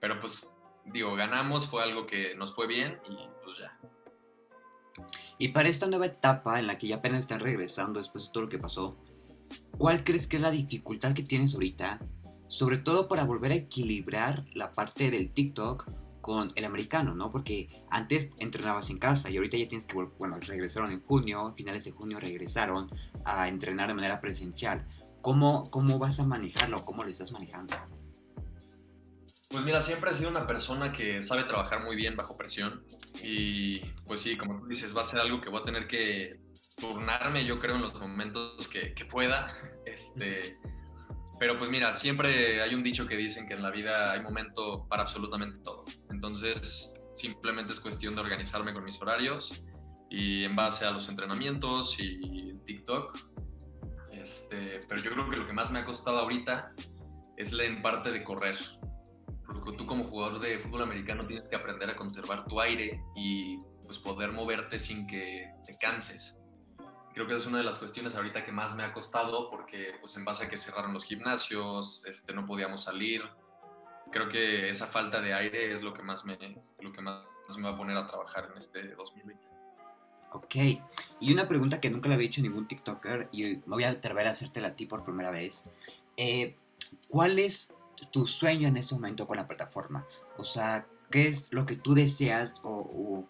Pero 0.00 0.18
pues, 0.18 0.48
digo, 0.86 1.14
ganamos, 1.14 1.66
fue 1.66 1.82
algo 1.82 2.06
que 2.06 2.34
nos 2.34 2.54
fue 2.54 2.66
bien 2.66 2.98
y 3.08 3.16
pues 3.44 3.58
ya. 3.58 3.78
Y 5.38 5.48
para 5.48 5.68
esta 5.68 5.86
nueva 5.86 6.06
etapa 6.06 6.58
en 6.58 6.66
la 6.66 6.78
que 6.78 6.88
ya 6.88 6.96
apenas 6.96 7.20
están 7.20 7.40
regresando 7.40 8.00
después 8.00 8.26
de 8.26 8.32
todo 8.32 8.44
lo 8.44 8.48
que 8.48 8.58
pasó, 8.58 8.96
¿cuál 9.76 10.02
crees 10.02 10.26
que 10.26 10.36
es 10.36 10.42
la 10.42 10.50
dificultad 10.50 11.12
que 11.12 11.22
tienes 11.22 11.54
ahorita? 11.54 12.00
Sobre 12.48 12.78
todo 12.78 13.06
para 13.06 13.24
volver 13.24 13.52
a 13.52 13.56
equilibrar 13.56 14.42
la 14.54 14.72
parte 14.72 15.10
del 15.10 15.30
TikTok 15.30 15.90
con 16.26 16.52
el 16.56 16.64
americano, 16.64 17.14
¿no? 17.14 17.30
Porque 17.30 17.68
antes 17.88 18.30
entrenabas 18.38 18.90
en 18.90 18.98
casa 18.98 19.30
y 19.30 19.36
ahorita 19.36 19.56
ya 19.58 19.68
tienes 19.68 19.86
que, 19.86 19.94
bueno, 19.94 20.40
regresaron 20.40 20.90
en 20.90 20.98
junio, 20.98 21.54
finales 21.56 21.84
de 21.84 21.92
junio 21.92 22.18
regresaron 22.18 22.90
a 23.24 23.46
entrenar 23.46 23.86
de 23.86 23.94
manera 23.94 24.20
presencial. 24.20 24.84
¿Cómo, 25.22 25.70
cómo 25.70 26.00
vas 26.00 26.18
a 26.18 26.26
manejarlo? 26.26 26.84
¿Cómo 26.84 27.04
lo 27.04 27.10
estás 27.10 27.30
manejando? 27.30 27.76
Pues 29.48 29.64
mira, 29.64 29.80
siempre 29.80 30.10
he 30.10 30.14
sido 30.14 30.28
una 30.28 30.48
persona 30.48 30.90
que 30.92 31.22
sabe 31.22 31.44
trabajar 31.44 31.84
muy 31.84 31.94
bien 31.94 32.16
bajo 32.16 32.36
presión 32.36 32.84
y 33.22 33.78
pues 34.04 34.20
sí, 34.20 34.36
como 34.36 34.58
tú 34.58 34.66
dices, 34.66 34.96
va 34.96 35.02
a 35.02 35.04
ser 35.04 35.20
algo 35.20 35.40
que 35.40 35.48
voy 35.48 35.60
a 35.60 35.64
tener 35.64 35.86
que 35.86 36.40
turnarme, 36.74 37.46
yo 37.46 37.60
creo, 37.60 37.76
en 37.76 37.82
los 37.82 37.94
momentos 37.94 38.66
que, 38.66 38.94
que 38.94 39.04
pueda. 39.04 39.56
Este, 39.86 40.58
pero 41.38 41.58
pues 41.58 41.70
mira, 41.70 41.94
siempre 41.94 42.62
hay 42.62 42.74
un 42.74 42.82
dicho 42.82 43.06
que 43.06 43.16
dicen 43.16 43.46
que 43.46 43.54
en 43.54 43.62
la 43.62 43.70
vida 43.70 44.12
hay 44.12 44.22
momento 44.22 44.86
para 44.88 45.02
absolutamente 45.02 45.58
todo. 45.60 45.84
Entonces, 46.10 46.94
simplemente 47.14 47.72
es 47.72 47.80
cuestión 47.80 48.14
de 48.14 48.22
organizarme 48.22 48.72
con 48.72 48.84
mis 48.84 49.00
horarios 49.02 49.62
y 50.08 50.44
en 50.44 50.56
base 50.56 50.84
a 50.84 50.90
los 50.90 51.08
entrenamientos 51.08 51.96
y 51.98 52.54
TikTok. 52.64 53.18
Este, 54.12 54.80
pero 54.88 55.00
yo 55.02 55.10
creo 55.10 55.28
que 55.28 55.36
lo 55.36 55.46
que 55.46 55.52
más 55.52 55.70
me 55.70 55.80
ha 55.80 55.84
costado 55.84 56.18
ahorita 56.18 56.72
es 57.36 57.52
la 57.52 57.64
en 57.64 57.82
parte 57.82 58.10
de 58.10 58.24
correr. 58.24 58.56
Porque 59.44 59.76
tú 59.76 59.86
como 59.86 60.04
jugador 60.04 60.40
de 60.40 60.58
fútbol 60.58 60.82
americano 60.82 61.26
tienes 61.26 61.46
que 61.48 61.56
aprender 61.56 61.90
a 61.90 61.96
conservar 61.96 62.46
tu 62.46 62.60
aire 62.60 63.00
y 63.14 63.58
pues 63.84 63.98
poder 63.98 64.32
moverte 64.32 64.78
sin 64.78 65.06
que 65.06 65.46
te 65.66 65.76
canses 65.78 66.42
creo 67.16 67.26
que 67.26 67.34
es 67.34 67.46
una 67.46 67.56
de 67.56 67.64
las 67.64 67.78
cuestiones 67.78 68.14
ahorita 68.14 68.44
que 68.44 68.52
más 68.52 68.76
me 68.76 68.82
ha 68.82 68.92
costado 68.92 69.48
porque 69.48 69.94
pues 70.00 70.14
en 70.18 70.26
base 70.26 70.44
a 70.44 70.50
que 70.50 70.58
cerraron 70.58 70.92
los 70.92 71.02
gimnasios, 71.02 72.04
este, 72.04 72.34
no 72.34 72.44
podíamos 72.44 72.82
salir. 72.82 73.22
Creo 74.12 74.28
que 74.28 74.68
esa 74.68 74.86
falta 74.86 75.22
de 75.22 75.32
aire 75.32 75.72
es 75.72 75.80
lo 75.80 75.94
que 75.94 76.02
más 76.02 76.26
me, 76.26 76.36
lo 76.78 76.92
que 76.92 77.00
más 77.00 77.24
me 77.56 77.62
va 77.62 77.70
a 77.70 77.76
poner 77.78 77.96
a 77.96 78.06
trabajar 78.06 78.50
en 78.52 78.58
este 78.58 78.94
2020. 78.94 79.42
Ok, 80.32 80.56
y 81.18 81.32
una 81.32 81.48
pregunta 81.48 81.80
que 81.80 81.88
nunca 81.88 82.10
le 82.10 82.16
había 82.16 82.26
hecho 82.26 82.42
ningún 82.42 82.68
TikToker 82.68 83.30
y 83.32 83.46
me 83.46 83.62
voy 83.66 83.84
a 83.84 83.90
atrever 83.92 84.26
a 84.26 84.30
hacértela 84.32 84.68
a 84.68 84.74
ti 84.74 84.84
por 84.84 85.02
primera 85.02 85.30
vez. 85.30 85.64
Eh, 86.18 86.54
¿Cuál 87.08 87.38
es 87.38 87.72
tu 88.10 88.26
sueño 88.26 88.68
en 88.68 88.76
este 88.76 88.94
momento 88.94 89.26
con 89.26 89.38
la 89.38 89.48
plataforma? 89.48 90.06
O 90.36 90.44
sea, 90.44 90.86
¿qué 91.10 91.28
es 91.28 91.52
lo 91.52 91.66
que 91.66 91.76
tú 91.76 91.94
deseas 91.94 92.54
o 92.62 93.28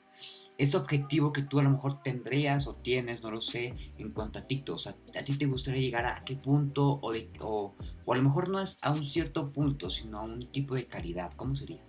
ese 0.59 0.77
objetivo 0.77 1.33
que 1.33 1.43
tú 1.43 1.61
a 1.61 1.63
lo 1.63 1.71
mejor 1.71 2.03
tendrías 2.03 2.67
o 2.67 2.77
tienes, 2.77 3.23
no 3.23 3.31
lo 3.31 3.41
sé, 3.41 3.75
en 3.99 4.13
cuanto 4.13 4.39
a 4.39 4.43
TikTok. 4.43 4.77
O 4.77 4.79
sea, 4.79 4.95
a 5.19 5.23
ti 5.23 5.37
te 5.37 5.47
gustaría 5.47 5.83
llegar 5.83 6.07
a 6.07 6.23
qué 6.25 6.37
punto 6.37 7.01
o, 7.03 7.13
o, 7.41 7.77
o, 8.07 8.13
a 8.13 8.17
lo 8.17 8.23
mejor 8.23 8.49
no 8.49 8.61
es 8.61 8.79
a 8.83 8.91
un 8.91 9.05
cierto 9.05 9.53
punto, 9.53 9.91
sino 9.91 10.19
a 10.19 10.23
un 10.23 10.51
tipo 10.51 10.75
de 10.75 10.87
calidad. 10.87 11.33
¿Cómo 11.35 11.55
sería? 11.55 11.83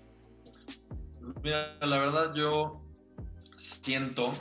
Mira, 1.43 1.77
la 1.79 1.97
verdad 1.97 2.33
yo 2.35 2.81
siento 3.55 4.31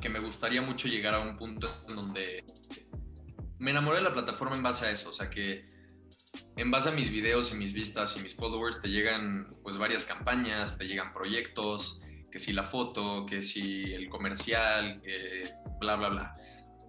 que 0.00 0.08
me 0.08 0.20
gustaría 0.20 0.62
mucho 0.62 0.88
llegar 0.88 1.14
a 1.14 1.20
un 1.20 1.34
punto 1.34 1.68
en 1.88 1.96
donde 1.96 2.44
me 3.58 3.70
enamoré 3.70 3.98
de 3.98 4.04
la 4.04 4.12
plataforma 4.12 4.56
en 4.56 4.62
base 4.62 4.86
a 4.86 4.90
eso, 4.90 5.10
o 5.10 5.12
sea 5.12 5.30
que 5.30 5.71
en 6.56 6.70
base 6.70 6.88
a 6.90 6.92
mis 6.92 7.10
videos 7.10 7.52
y 7.52 7.56
mis 7.56 7.72
vistas 7.72 8.16
y 8.16 8.20
mis 8.20 8.34
followers 8.34 8.80
te 8.80 8.88
llegan 8.88 9.48
pues 9.62 9.78
varias 9.78 10.04
campañas, 10.04 10.78
te 10.78 10.86
llegan 10.86 11.12
proyectos, 11.12 12.00
que 12.30 12.38
si 12.38 12.52
la 12.52 12.64
foto, 12.64 13.26
que 13.26 13.42
si 13.42 13.92
el 13.92 14.08
comercial, 14.08 15.02
bla, 15.80 15.96
bla, 15.96 16.08
bla. 16.08 16.34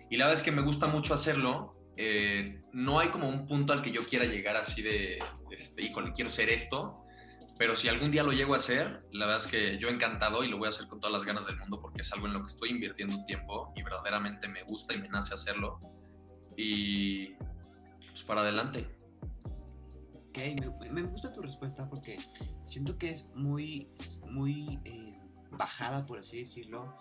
Y 0.10 0.17
la 0.17 0.25
verdad 0.25 0.39
es 0.39 0.45
que 0.45 0.51
me 0.51 0.62
gusta 0.62 0.88
mucho 0.88 1.13
hacerlo 1.13 1.71
eh, 1.95 2.60
no 2.71 2.99
hay 2.99 3.10
como 3.10 3.29
un 3.29 3.45
punto 3.45 3.71
al 3.73 3.82
que 3.82 3.91
yo 3.91 4.06
quiera 4.06 4.25
llegar 4.25 4.56
así 4.56 4.82
de, 4.82 5.19
este, 5.51 5.84
híjole, 5.84 6.12
quiero 6.13 6.29
ser 6.29 6.49
esto, 6.49 7.06
pero 7.58 7.75
si 7.75 7.88
algún 7.88 8.10
día 8.10 8.23
lo 8.23 8.32
llego 8.32 8.53
a 8.53 8.58
hacer, 8.58 8.99
la 9.12 9.27
verdad 9.27 9.45
es 9.45 9.51
que 9.51 9.77
yo 9.77 9.89
encantado 9.89 10.43
y 10.43 10.47
lo 10.47 10.58
voy 10.58 10.65
a 10.65 10.69
hacer 10.69 10.88
con 10.88 10.99
todas 10.99 11.13
las 11.13 11.23
ganas 11.23 11.45
del 11.45 11.58
mundo 11.58 11.79
porque 11.79 12.01
es 12.01 12.12
algo 12.12 12.25
en 12.25 12.34
lo 12.34 12.41
que 12.41 12.47
estoy 12.47 12.71
invirtiendo 12.71 13.23
tiempo 13.25 13.71
y 13.75 13.84
verdaderamente 13.84 14.47
me 14.47 14.63
gusta 14.63 14.95
y 14.95 15.01
me 15.01 15.08
nace 15.10 15.36
hacerlo. 15.36 15.79
Y 16.58 17.34
pues 18.10 18.23
para 18.25 18.41
adelante. 18.41 18.88
Ok, 20.36 20.39
me, 20.89 21.04
gusta 21.04 21.32
tu 21.32 21.43
respuesta 21.43 21.88
porque 21.88 22.17
siento 22.63 22.98
que 22.98 23.12
es 23.12 23.30
muy, 23.36 23.88
muy 24.32 24.80
eh, 24.84 25.15
bajada, 25.52 26.08
por 26.08 26.17
así 26.17 26.39
decirlo, 26.39 26.91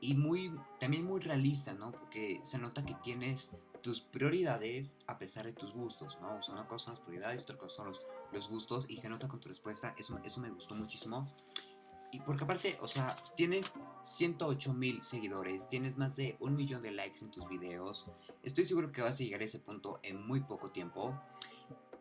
y 0.00 0.14
muy, 0.14 0.50
también 0.78 1.04
muy 1.04 1.20
realista, 1.20 1.74
¿no? 1.74 1.92
Porque 1.92 2.40
se 2.42 2.56
nota 2.56 2.82
que 2.86 2.94
tienes 3.02 3.50
tus 3.82 4.00
prioridades 4.00 4.96
a 5.08 5.18
pesar 5.18 5.44
de 5.44 5.52
tus 5.52 5.74
gustos, 5.74 6.18
¿no? 6.22 6.38
O 6.38 6.42
sea, 6.42 6.54
una 6.54 6.66
cosa 6.66 6.86
son 6.86 6.94
las 6.94 7.04
prioridades, 7.04 7.42
otra 7.42 7.58
cosa 7.58 7.76
son 7.76 7.88
los, 7.88 8.00
los 8.32 8.48
gustos 8.48 8.86
y 8.88 8.96
se 8.96 9.10
nota 9.10 9.28
con 9.28 9.40
tu 9.40 9.50
respuesta, 9.50 9.94
eso, 9.98 10.18
eso 10.24 10.40
me 10.40 10.50
gustó 10.50 10.74
muchísimo. 10.74 11.30
Y 12.12 12.20
porque 12.20 12.44
aparte, 12.44 12.78
o 12.80 12.88
sea, 12.88 13.14
tienes 13.36 13.74
108 14.02 14.72
mil 14.72 15.02
seguidores, 15.02 15.68
tienes 15.68 15.98
más 15.98 16.16
de 16.16 16.34
un 16.40 16.56
millón 16.56 16.80
de 16.80 16.92
likes 16.92 17.22
en 17.22 17.30
tus 17.30 17.46
videos, 17.46 18.06
estoy 18.42 18.64
seguro 18.64 18.90
que 18.90 19.02
vas 19.02 19.20
a 19.20 19.22
llegar 19.22 19.42
a 19.42 19.44
ese 19.44 19.58
punto 19.58 20.00
en 20.02 20.26
muy 20.26 20.40
poco 20.40 20.70
tiempo. 20.70 21.14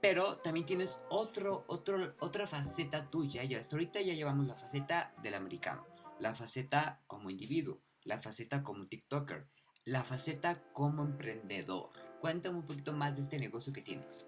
Pero 0.01 0.37
también 0.37 0.65
tienes 0.65 1.01
otro, 1.09 1.65
otro, 1.67 2.15
otra 2.19 2.47
faceta 2.47 3.07
tuya, 3.07 3.43
y 3.43 3.55
hasta 3.55 3.75
ahorita 3.75 4.01
ya 4.01 4.13
llevamos 4.13 4.47
la 4.47 4.55
faceta 4.55 5.13
del 5.21 5.35
americano, 5.35 5.85
la 6.19 6.33
faceta 6.33 7.01
como 7.05 7.29
individuo, 7.29 7.81
la 8.03 8.17
faceta 8.17 8.63
como 8.63 8.87
TikToker, 8.87 9.47
la 9.85 10.03
faceta 10.03 10.63
como 10.71 11.03
emprendedor. 11.03 11.89
Cuéntame 12.21 12.57
un 12.57 12.65
poquito 12.65 12.93
más 12.93 13.17
de 13.17 13.23
este 13.23 13.39
negocio 13.39 13.73
que 13.73 13.81
tienes. 13.81 14.25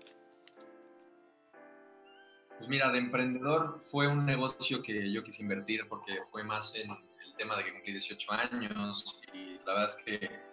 Pues 2.58 2.70
mira, 2.70 2.92
de 2.92 3.00
emprendedor 3.00 3.84
fue 3.90 4.08
un 4.08 4.26
negocio 4.26 4.84
que 4.84 5.12
yo 5.12 5.24
quise 5.24 5.42
invertir 5.42 5.88
porque 5.88 6.20
fue 6.32 6.44
más 6.44 6.76
en 6.76 6.92
el 6.92 7.36
tema 7.38 7.58
de 7.58 7.64
que 7.64 7.74
cumplí 7.74 7.92
18 7.94 8.32
años 8.34 9.20
y 9.34 9.58
la 9.66 9.74
verdad 9.74 9.86
es 9.86 10.04
que 10.04 10.51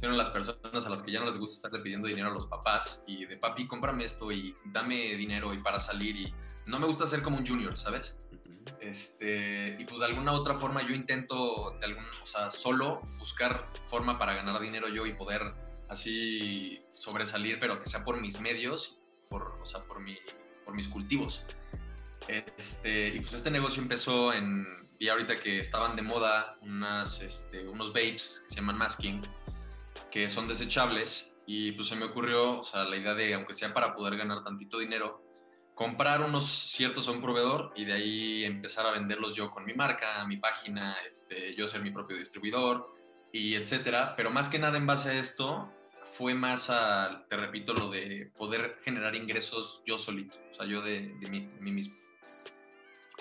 son 0.00 0.16
las 0.16 0.30
personas 0.30 0.86
a 0.86 0.90
las 0.90 1.02
que 1.02 1.12
ya 1.12 1.20
no 1.20 1.26
les 1.26 1.38
gusta 1.38 1.56
estarle 1.56 1.80
pidiendo 1.80 2.08
dinero 2.08 2.28
a 2.28 2.32
los 2.32 2.46
papás 2.46 3.04
y 3.06 3.26
de 3.26 3.36
papi, 3.36 3.66
cómprame 3.66 4.04
esto 4.04 4.30
y 4.32 4.54
dame 4.66 5.14
dinero 5.16 5.52
y 5.54 5.58
para 5.58 5.78
salir 5.78 6.16
y 6.16 6.34
no 6.66 6.78
me 6.78 6.86
gusta 6.86 7.06
ser 7.06 7.22
como 7.22 7.38
un 7.38 7.46
junior, 7.46 7.76
¿sabes? 7.76 8.16
Este, 8.80 9.76
y 9.78 9.84
pues 9.84 10.00
de 10.00 10.06
alguna 10.06 10.32
otra 10.32 10.54
forma 10.54 10.86
yo 10.86 10.94
intento, 10.94 11.76
de 11.78 11.86
algún, 11.86 12.04
o 12.22 12.26
sea, 12.26 12.50
solo 12.50 13.00
buscar 13.18 13.60
forma 13.86 14.18
para 14.18 14.34
ganar 14.34 14.60
dinero 14.60 14.88
yo 14.88 15.06
y 15.06 15.14
poder 15.14 15.54
así 15.88 16.78
sobresalir, 16.94 17.58
pero 17.60 17.80
que 17.80 17.88
sea 17.88 18.04
por 18.04 18.20
mis 18.20 18.40
medios, 18.40 18.98
por, 19.28 19.56
o 19.60 19.66
sea, 19.66 19.80
por 19.82 20.00
mi 20.00 20.18
por 20.66 20.74
mis 20.74 20.88
cultivos. 20.88 21.44
Este, 22.28 23.08
y 23.08 23.20
pues 23.20 23.34
este 23.34 23.50
negocio 23.50 23.80
empezó 23.80 24.34
en, 24.34 24.66
y 24.98 25.08
ahorita 25.08 25.36
que 25.36 25.60
estaban 25.60 25.96
de 25.96 26.02
moda 26.02 26.58
unas, 26.60 27.22
este, 27.22 27.66
unos 27.68 27.92
vapes 27.94 28.44
que 28.44 28.54
se 28.54 28.56
llaman 28.56 28.76
masking, 28.76 29.22
que 30.10 30.28
son 30.28 30.48
desechables, 30.48 31.34
y 31.46 31.72
pues 31.72 31.88
se 31.88 31.96
me 31.96 32.06
ocurrió, 32.06 32.60
o 32.60 32.84
la 32.84 32.96
idea 32.96 33.14
de, 33.14 33.34
aunque 33.34 33.54
sea 33.54 33.72
para 33.72 33.94
poder 33.94 34.16
ganar 34.16 34.42
tantito 34.42 34.78
dinero, 34.78 35.22
comprar 35.76 36.22
unos 36.22 36.46
ciertos 36.46 37.06
a 37.06 37.12
un 37.12 37.20
proveedor 37.20 37.72
y 37.76 37.84
de 37.84 37.92
ahí 37.92 38.44
empezar 38.44 38.86
a 38.86 38.92
venderlos 38.92 39.34
yo 39.34 39.50
con 39.50 39.64
mi 39.64 39.74
marca, 39.74 40.24
mi 40.26 40.38
página, 40.38 40.96
este, 41.06 41.54
yo 41.54 41.66
ser 41.66 41.82
mi 41.82 41.90
propio 41.90 42.16
distribuidor 42.16 42.94
y 43.30 43.54
etcétera. 43.54 44.14
Pero 44.16 44.30
más 44.30 44.48
que 44.48 44.58
nada 44.58 44.78
en 44.78 44.86
base 44.86 45.10
a 45.10 45.18
esto, 45.18 45.70
fue 46.12 46.34
más 46.34 46.70
a, 46.70 47.26
te 47.28 47.36
repito, 47.36 47.74
lo 47.74 47.90
de 47.90 48.32
poder 48.36 48.78
generar 48.82 49.14
ingresos 49.14 49.82
yo 49.84 49.98
solito, 49.98 50.34
o 50.50 50.54
sea, 50.54 50.66
yo 50.66 50.80
de, 50.80 51.14
mí, 51.30 51.48
mismo. 51.60 51.94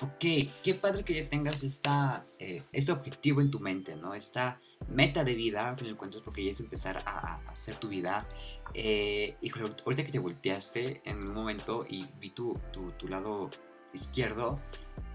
Ok, 0.02 0.24
qué 0.64 0.74
padre 0.80 1.04
que 1.04 1.14
ya 1.14 1.30
tengas 1.30 1.62
esta, 1.62 2.26
eh, 2.40 2.64
este 2.72 2.92
objetivo 2.94 3.42
en 3.42 3.52
tu 3.52 3.60
mente, 3.60 3.98
¿no? 3.98 4.14
Esta 4.14 4.62
meta 4.88 5.24
de 5.24 5.36
vida, 5.36 5.76
en 5.80 5.86
el 5.86 5.96
cuento, 5.96 6.22
porque 6.24 6.44
ya 6.44 6.52
es 6.52 6.60
empezar 6.60 7.04
a, 7.06 7.42
hacer 7.48 7.76
tu 7.78 7.88
vida. 7.88 8.28
Eh, 8.74 9.38
y 9.42 9.52
ahorita 9.60 10.04
que 10.04 10.12
te 10.12 10.20
volteaste 10.20 11.02
en 11.06 11.18
un 11.18 11.34
momento 11.34 11.86
y 11.88 12.06
vi 12.20 12.30
tu, 12.32 12.60
tu, 12.72 12.92
tu 12.92 13.08
lado 13.08 13.50
izquierdo, 13.94 14.60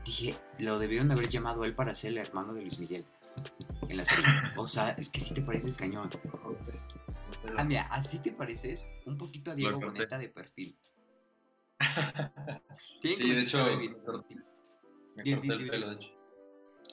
dije, 0.04 0.36
lo 0.58 0.78
debieron 0.78 1.10
haber 1.10 1.28
llamado 1.28 1.64
él 1.64 1.74
para 1.74 1.94
ser 1.94 2.12
el 2.12 2.18
hermano 2.18 2.54
de 2.54 2.62
Luis 2.62 2.78
Miguel 2.78 3.04
en 3.88 3.96
la 3.96 4.04
serie. 4.04 4.24
O 4.56 4.66
sea, 4.66 4.90
es 4.90 5.08
que 5.08 5.20
si 5.20 5.34
te 5.34 5.42
pareces 5.42 5.76
cañón. 5.76 6.10
Ah, 7.56 7.64
mira, 7.64 7.82
así 7.90 8.18
te 8.18 8.32
pareces 8.32 8.86
un 9.06 9.16
poquito 9.16 9.50
a 9.50 9.54
Diego 9.54 9.80
Boneta 9.80 10.18
de 10.18 10.28
perfil. 10.28 10.76
sí, 13.02 13.32
de 13.32 13.40
hecho, 13.40 13.66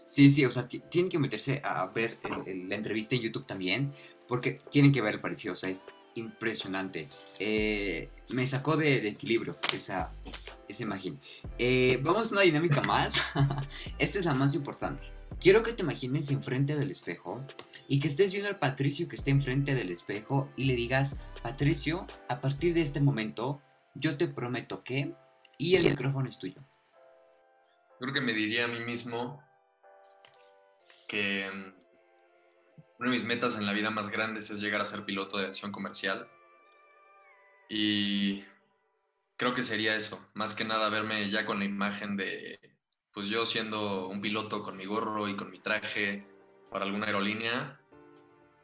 Sí, 0.07 0.29
sí, 0.29 0.45
o 0.45 0.51
sea, 0.51 0.67
tienen 0.67 1.09
que 1.09 1.19
meterse 1.19 1.61
a 1.63 1.85
ver 1.87 2.17
la 2.23 2.75
entrevista 2.75 3.15
en 3.15 3.21
YouTube 3.21 3.45
también, 3.45 3.91
porque 4.27 4.53
tienen 4.71 4.91
que 4.91 5.01
ver 5.01 5.15
el 5.15 5.19
parecido, 5.19 5.53
o 5.53 5.55
sea, 5.55 5.69
es 5.69 5.87
impresionante. 6.15 7.07
Eh, 7.39 8.09
me 8.29 8.45
sacó 8.47 8.77
de, 8.77 9.07
equilibrio 9.07 9.55
esa, 9.73 10.11
esa 10.67 10.83
imagen. 10.83 11.19
Eh, 11.59 11.99
vamos 12.01 12.31
a 12.31 12.35
una 12.35 12.41
dinámica 12.41 12.81
más. 12.81 13.21
Esta 13.99 14.19
es 14.19 14.25
la 14.25 14.33
más 14.33 14.55
importante. 14.55 15.03
Quiero 15.39 15.61
que 15.61 15.73
te 15.73 15.83
imagines 15.83 16.31
enfrente 16.31 16.75
del 16.75 16.89
espejo 16.89 17.45
y 17.87 17.99
que 17.99 18.07
estés 18.07 18.31
viendo 18.31 18.49
al 18.49 18.57
Patricio 18.57 19.07
que 19.07 19.15
está 19.15 19.29
enfrente 19.29 19.75
del 19.75 19.91
espejo 19.91 20.49
y 20.55 20.65
le 20.65 20.75
digas, 20.75 21.17
Patricio, 21.43 22.07
a 22.29 22.41
partir 22.41 22.73
de 22.73 22.81
este 22.81 23.01
momento, 23.01 23.61
yo 23.93 24.17
te 24.17 24.27
prometo 24.27 24.83
que... 24.83 25.13
Y 25.59 25.75
el 25.75 25.83
micrófono 25.83 26.29
es 26.29 26.37
tuyo. 26.37 26.63
Creo 27.99 28.13
que 28.13 28.21
me 28.21 28.33
diría 28.33 28.65
a 28.65 28.67
mí 28.67 28.79
mismo 28.79 29.41
que 31.07 31.49
mm, 31.49 31.73
una 32.99 33.11
de 33.11 33.17
mis 33.17 33.23
metas 33.23 33.57
en 33.57 33.65
la 33.65 33.73
vida 33.73 33.89
más 33.89 34.09
grandes 34.09 34.49
es 34.49 34.59
llegar 34.59 34.81
a 34.81 34.85
ser 34.85 35.05
piloto 35.05 35.37
de 35.37 35.47
acción 35.47 35.71
comercial. 35.71 36.27
Y 37.69 38.43
creo 39.35 39.53
que 39.53 39.63
sería 39.63 39.95
eso, 39.95 40.25
más 40.33 40.53
que 40.53 40.65
nada 40.65 40.89
verme 40.89 41.29
ya 41.29 41.45
con 41.45 41.59
la 41.59 41.65
imagen 41.65 42.17
de, 42.17 42.59
pues 43.13 43.27
yo 43.27 43.45
siendo 43.45 44.07
un 44.07 44.21
piloto 44.21 44.63
con 44.63 44.77
mi 44.77 44.85
gorro 44.85 45.27
y 45.27 45.35
con 45.35 45.51
mi 45.51 45.59
traje, 45.59 46.25
para 46.71 46.85
alguna 46.85 47.05
aerolínea 47.05 47.79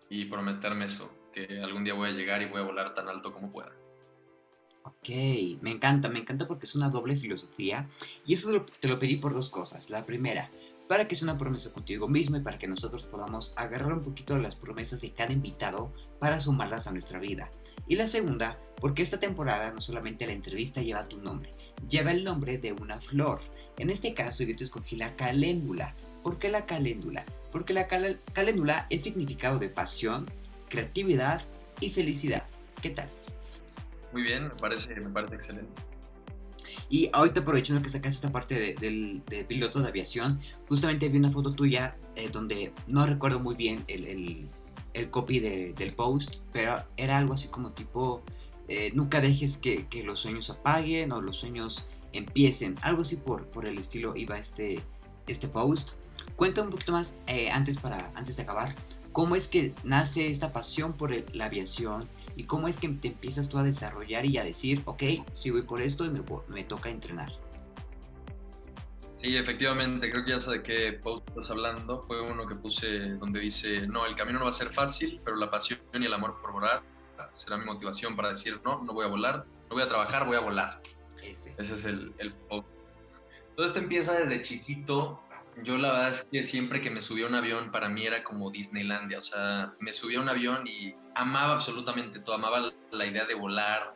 y 0.10 0.26
prometerme 0.26 0.86
eso, 0.86 1.12
que 1.32 1.60
algún 1.62 1.84
día 1.84 1.94
voy 1.94 2.10
a 2.10 2.14
llegar 2.14 2.42
y 2.42 2.46
voy 2.46 2.62
a 2.62 2.66
volar 2.66 2.94
tan 2.94 3.08
alto 3.08 3.34
como 3.34 3.52
pueda. 3.52 3.72
Ok, 4.86 5.10
me 5.62 5.72
encanta, 5.72 6.10
me 6.10 6.20
encanta 6.20 6.46
porque 6.46 6.66
es 6.66 6.76
una 6.76 6.90
doble 6.90 7.16
filosofía 7.16 7.88
y 8.26 8.34
eso 8.34 8.66
te 8.80 8.88
lo 8.88 9.00
pedí 9.00 9.16
por 9.16 9.34
dos 9.34 9.50
cosas. 9.50 9.90
La 9.90 10.06
primera, 10.06 10.50
para 10.88 11.08
que 11.08 11.16
sea 11.16 11.30
una 11.30 11.38
promesa 11.38 11.72
contigo 11.72 12.08
mismo 12.08 12.38
y 12.38 12.42
para 12.42 12.58
que 12.58 12.68
nosotros 12.68 13.06
podamos 13.06 13.54
agarrar 13.56 13.94
un 13.94 14.02
poquito 14.02 14.36
de 14.36 14.42
las 14.42 14.56
promesas 14.56 15.02
de 15.02 15.12
cada 15.14 15.32
invitado 15.32 15.94
para 16.20 16.40
sumarlas 16.40 16.88
a 16.88 16.92
nuestra 16.92 17.20
vida. 17.20 17.50
Y 17.88 17.96
la 17.96 18.08
segunda, 18.08 18.60
porque 18.80 19.02
esta 19.02 19.20
temporada 19.20 19.72
no 19.72 19.82
solamente 19.82 20.28
la 20.28 20.34
entrevista 20.34 20.82
lleva 20.82 21.08
tu 21.08 21.18
nombre, 21.18 21.52
lleva 21.90 22.12
el 22.12 22.24
nombre 22.24 22.58
de 22.58 22.74
una 22.74 23.00
flor. 23.00 23.40
En 23.78 23.90
este 23.90 24.14
caso 24.14 24.44
yo 24.44 24.56
te 24.56 24.64
escogí 24.64 24.96
la 24.96 25.16
caléndula. 25.16 25.96
¿Por 26.22 26.40
qué 26.40 26.50
la 26.50 26.66
caléndula? 26.66 27.26
porque 27.54 27.72
la 27.72 27.88
caléndula 27.88 28.88
es 28.90 29.04
significado 29.04 29.60
de 29.60 29.70
pasión, 29.70 30.26
creatividad 30.70 31.40
y 31.80 31.92
felicidad. 31.92 32.44
¿Qué 32.82 32.90
tal? 32.90 33.08
Muy 34.12 34.24
bien, 34.24 34.46
me 34.46 34.56
parece, 34.56 34.96
me 34.96 35.10
parece 35.10 35.36
excelente. 35.36 35.72
Y 36.94 37.10
ahorita 37.12 37.42
aprovechando 37.42 37.82
que 37.82 37.90
sacaste 37.90 38.18
esta 38.18 38.32
parte 38.32 38.76
del 38.80 39.24
piloto 39.48 39.82
de 39.82 39.88
aviación, 39.88 40.40
justamente 40.70 41.10
vi 41.10 41.18
una 41.18 41.32
foto 41.32 41.52
tuya 41.52 41.98
eh, 42.16 42.30
donde 42.32 42.72
no 42.86 43.04
recuerdo 43.08 43.40
muy 43.40 43.56
bien 43.56 43.84
el, 43.88 44.48
copy 45.10 45.40
del 45.40 45.94
post, 45.96 46.36
pero 46.52 46.86
era 46.96 47.18
algo 47.18 47.34
así 47.34 47.48
como 47.48 47.72
tipo, 47.72 48.22
eh, 48.68 48.92
nunca 48.94 49.22
dejes 49.22 49.58
que, 49.58 49.88
los 50.06 50.20
sueños 50.20 50.52
apaguen 50.52 51.12
o 51.12 51.20
los 51.20 51.38
sueños 51.38 51.88
empiecen, 52.12 52.76
algo 52.84 53.02
así 53.02 53.16
por, 53.16 53.48
por 53.48 53.66
el 53.66 53.80
estilo 53.80 54.16
iba 54.16 54.38
este, 54.38 54.80
este 55.26 55.48
post. 55.48 55.94
Cuenta 56.36 56.62
un 56.62 56.70
poquito 56.70 56.92
más 56.92 57.18
eh, 57.26 57.50
antes, 57.50 57.76
para, 57.80 58.12
antes 58.14 58.38
de 58.38 58.44
acabar, 58.44 58.76
cómo 59.12 59.36
es 59.36 59.48
que 59.48 59.74
nace 59.84 60.28
esta 60.30 60.52
pasión 60.52 60.94
por 60.94 61.12
la 61.36 61.46
aviación 61.46 62.08
y 62.36 62.46
cómo 62.46 62.68
es 62.68 62.80
que 62.80 62.90
te 62.90 63.10
empiezas 63.10 63.50
tú 63.50 63.58
a 63.58 63.64
desarrollar 63.64 64.26
y 64.26 64.38
a 64.38 64.44
decir, 64.44 64.82
ok, 64.86 65.04
si 65.34 65.52
voy 65.52 65.64
por 65.64 65.82
esto 65.82 66.06
y 66.06 66.10
me, 66.10 66.64
toca 66.64 66.90
entrenar. 66.90 67.32
Sí, 69.18 69.38
efectivamente, 69.38 70.10
creo 70.10 70.26
que 70.26 70.32
ya 70.32 70.40
sé 70.40 70.52
de 70.52 70.64
qué 70.64 70.94
post 70.94 71.28
estás 71.30 71.50
hablando. 71.52 72.00
Fue 72.00 72.22
uno 72.22 72.46
que 72.46 72.56
puse 72.56 73.16
donde 73.16 73.40
dice, 73.40 73.88
no, 73.88 74.06
el 74.06 74.16
camino 74.16 74.40
no 74.40 74.46
va 74.46 74.50
a 74.50 74.54
ser 74.54 74.70
fácil, 74.70 75.22
pero 75.24 75.38
la 75.38 75.50
pasión 75.50 75.80
y 75.94 76.06
el 76.06 76.14
amor 76.14 76.42
por 76.42 76.52
volar 76.52 76.84
será 77.32 77.58
mi 77.58 77.66
motivación 77.66 78.16
para 78.16 78.30
decir, 78.30 78.60
no, 78.66 78.84
no 78.84 78.94
voy 78.94 79.06
a 79.06 79.10
volar, 79.10 79.46
no 79.70 79.76
voy 79.76 79.84
a 79.84 79.88
trabajar, 79.88 80.26
voy 80.26 80.36
a 80.36 80.42
volar. 80.42 80.82
Ese, 81.22 81.52
Ese 81.52 81.74
es 81.74 81.86
el, 81.86 82.14
el 82.18 82.34
post. 82.34 82.68
Todo 83.56 83.66
esto 83.66 83.80
empieza 83.80 84.14
desde 84.14 84.42
chiquito 84.42 85.22
Yo 85.62 85.78
la 85.78 85.92
verdad 85.92 86.10
es 86.10 86.24
que 86.24 86.44
siempre 86.44 86.82
que 86.82 86.90
me 86.90 87.00
subía 87.00 87.28
un 87.28 87.36
avión 87.36 87.72
para 87.72 87.88
mí 87.88 88.06
era 88.06 88.24
como 88.24 88.50
Disneylandia, 88.50 89.20
o 89.20 89.22
sea, 89.22 89.74
me 89.80 89.92
subía 89.92 90.20
un 90.20 90.30
avión 90.30 90.66
y 90.68 90.96
amaba 91.16 91.54
absolutamente 91.54 92.20
todo, 92.20 92.36
amaba 92.36 92.72
la 92.92 93.06
idea 93.06 93.26
de 93.26 93.36
volar, 93.36 93.94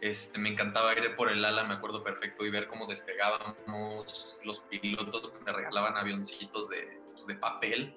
este, 0.00 0.38
me 0.38 0.50
encantaba 0.50 0.92
ir 0.92 1.14
por 1.16 1.30
el 1.30 1.44
ala, 1.44 1.64
me 1.64 1.74
acuerdo 1.74 2.04
perfecto, 2.04 2.44
y 2.44 2.50
ver 2.50 2.68
cómo 2.68 2.86
despegábamos, 2.86 3.56
los 4.44 4.60
pilotos 4.60 5.32
me 5.44 5.52
regalaban 5.52 5.96
avioncitos 5.96 6.68
de, 6.68 7.00
pues, 7.14 7.26
de 7.26 7.34
papel. 7.34 7.94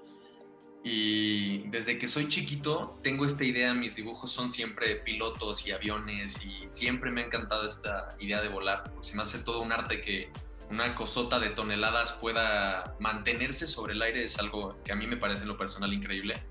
Y 0.84 1.70
desde 1.70 2.00
que 2.00 2.08
soy 2.08 2.28
chiquito 2.28 2.98
tengo 3.04 3.26
esta 3.26 3.44
idea, 3.44 3.72
mis 3.76 3.96
dibujos 3.96 4.32
son 4.32 4.50
siempre 4.50 4.96
pilotos 4.96 5.68
y 5.68 5.72
aviones 5.72 6.44
y 6.44 6.68
siempre 6.68 7.12
me 7.12 7.22
ha 7.22 7.26
encantado 7.26 7.68
esta 7.68 8.16
idea 8.20 8.42
de 8.42 8.48
volar. 8.48 8.92
Se 9.02 9.16
me 9.16 9.22
hace 9.22 9.44
todo 9.44 9.62
un 9.62 9.72
arte 9.72 10.02
que 10.02 10.32
una 10.72 10.96
cosota 10.96 11.38
de 11.38 11.50
toneladas 11.50 12.14
pueda 12.14 12.96
mantenerse 13.00 13.68
sobre 13.68 13.94
el 13.94 14.02
aire 14.02 14.24
es 14.24 14.40
algo 14.40 14.82
que 14.86 14.94
a 14.94 14.96
mí 14.96 15.06
me 15.06 15.18
parece 15.18 15.42
en 15.42 15.50
lo 15.50 15.58
personal 15.58 15.94
increíble. 15.94 16.42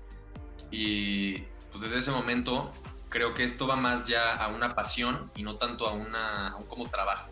Y 0.69 1.39
pues 1.71 1.81
desde 1.81 1.97
ese 1.97 2.11
momento 2.11 2.71
creo 3.09 3.33
que 3.33 3.43
esto 3.43 3.65
va 3.65 3.75
más 3.75 4.05
ya 4.05 4.35
a 4.35 4.47
una 4.49 4.75
pasión 4.75 5.31
y 5.35 5.41
no 5.41 5.55
tanto 5.55 5.87
a, 5.87 5.93
una, 5.93 6.55
un 6.59 6.67
como 6.67 6.87
trabajo. 6.87 7.31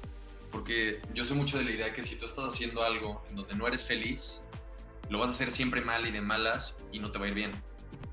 Porque 0.51 0.99
yo 1.13 1.23
soy 1.23 1.37
mucho 1.37 1.59
de 1.59 1.63
la 1.63 1.71
idea 1.71 1.93
que 1.93 2.01
si 2.01 2.15
tú 2.17 2.25
estás 2.25 2.45
haciendo 2.45 2.83
algo 2.83 3.23
en 3.29 3.35
donde 3.35 3.53
no 3.53 3.67
eres 3.67 3.85
feliz, 3.85 4.43
lo 5.09 5.19
vas 5.19 5.29
a 5.29 5.31
hacer 5.31 5.51
siempre 5.51 5.81
mal 5.81 6.07
y 6.07 6.11
de 6.11 6.21
malas 6.21 6.83
y 6.91 6.97
no 6.97 7.11
te 7.11 7.19
va 7.19 7.25
a 7.25 7.27
ir 7.27 7.35
bien. 7.35 7.51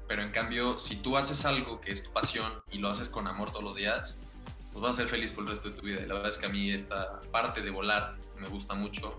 Pero 0.07 0.23
en 0.23 0.31
cambio, 0.33 0.79
si 0.79 0.97
tú 0.97 1.17
haces 1.17 1.47
algo 1.47 1.81
que 1.81 1.93
es 1.93 2.03
tu 2.03 2.13
pasión 2.13 2.53
y 2.71 2.79
lo 2.79 2.91
haces 2.91 3.09
con 3.09 3.27
amor 3.27 3.51
todos 3.51 3.65
los 3.65 3.77
días, 3.77 4.21
pues 4.77 4.89
vas 4.91 4.97
a 4.97 5.03
ser 5.03 5.09
feliz 5.09 5.33
por 5.33 5.45
el 5.45 5.51
resto 5.51 5.71
de 5.71 5.75
tu 5.75 5.87
vida. 5.87 6.03
Y 6.03 6.07
la 6.07 6.13
verdad 6.13 6.29
es 6.29 6.37
que 6.37 6.45
a 6.45 6.49
mí 6.51 6.71
esta 6.71 7.19
parte 7.33 7.63
de 7.63 7.71
volar 7.71 8.19
me 8.39 8.47
gusta 8.47 8.75
mucho 8.75 9.19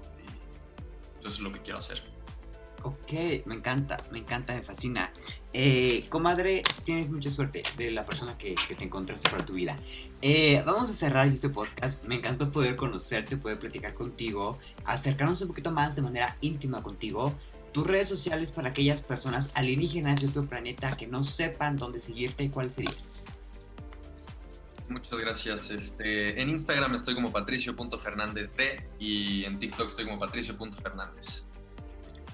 y 1.23 1.25
eso 1.25 1.33
es 1.33 1.39
lo 1.39 1.51
que 1.51 1.59
quiero 1.63 1.79
hacer. 1.79 1.99
Ok, 2.83 3.11
me 3.45 3.55
encanta, 3.55 3.97
me 4.11 4.19
encanta, 4.19 4.53
me 4.53 4.61
fascina. 4.61 5.11
Eh, 5.53 6.05
comadre, 6.09 6.61
tienes 6.83 7.11
mucha 7.11 7.31
suerte 7.31 7.63
de 7.75 7.89
la 7.89 8.05
persona 8.05 8.37
que, 8.37 8.53
te 8.67 8.85
encontraste 8.85 9.31
para 9.31 9.43
tu 9.43 9.53
vida. 9.53 9.75
Eh, 10.21 10.61
vamos 10.63 10.91
a 10.91 10.93
cerrar 10.93 11.27
este 11.27 11.49
podcast. 11.49 12.05
Me 12.05 12.13
encantó 12.13 12.51
poder 12.51 12.75
conocerte, 12.75 13.35
poder 13.35 13.57
platicar 13.57 13.95
contigo, 13.95 14.59
acercarnos 14.85 15.41
un 15.41 15.47
poquito 15.47 15.71
más 15.71 15.95
de 15.95 16.03
manera 16.03 16.37
íntima 16.41 16.83
contigo. 16.83 17.33
Tus 17.71 17.87
redes 17.87 18.09
sociales 18.09 18.51
para 18.51 18.69
aquellas 18.69 19.01
personas 19.01 19.49
alienígenas 19.55 20.21
de 20.21 20.27
otro 20.27 20.45
planeta 20.45 20.95
que 20.95 21.07
no 21.07 21.23
sepan 21.23 21.77
dónde 21.77 21.99
seguirte 21.99 22.43
y 22.43 22.49
cuál 22.49 22.71
sería. 22.71 22.93
Muchas 24.89 25.19
gracias. 25.19 25.69
Este, 25.69 26.41
en 26.41 26.49
Instagram 26.49 26.95
estoy 26.95 27.15
como 27.15 27.31
patricio.fernández 27.31 28.53
y 28.99 29.43
en 29.43 29.59
TikTok 29.59 29.89
estoy 29.89 30.05
como 30.05 30.19
patricio.fernández. 30.19 31.43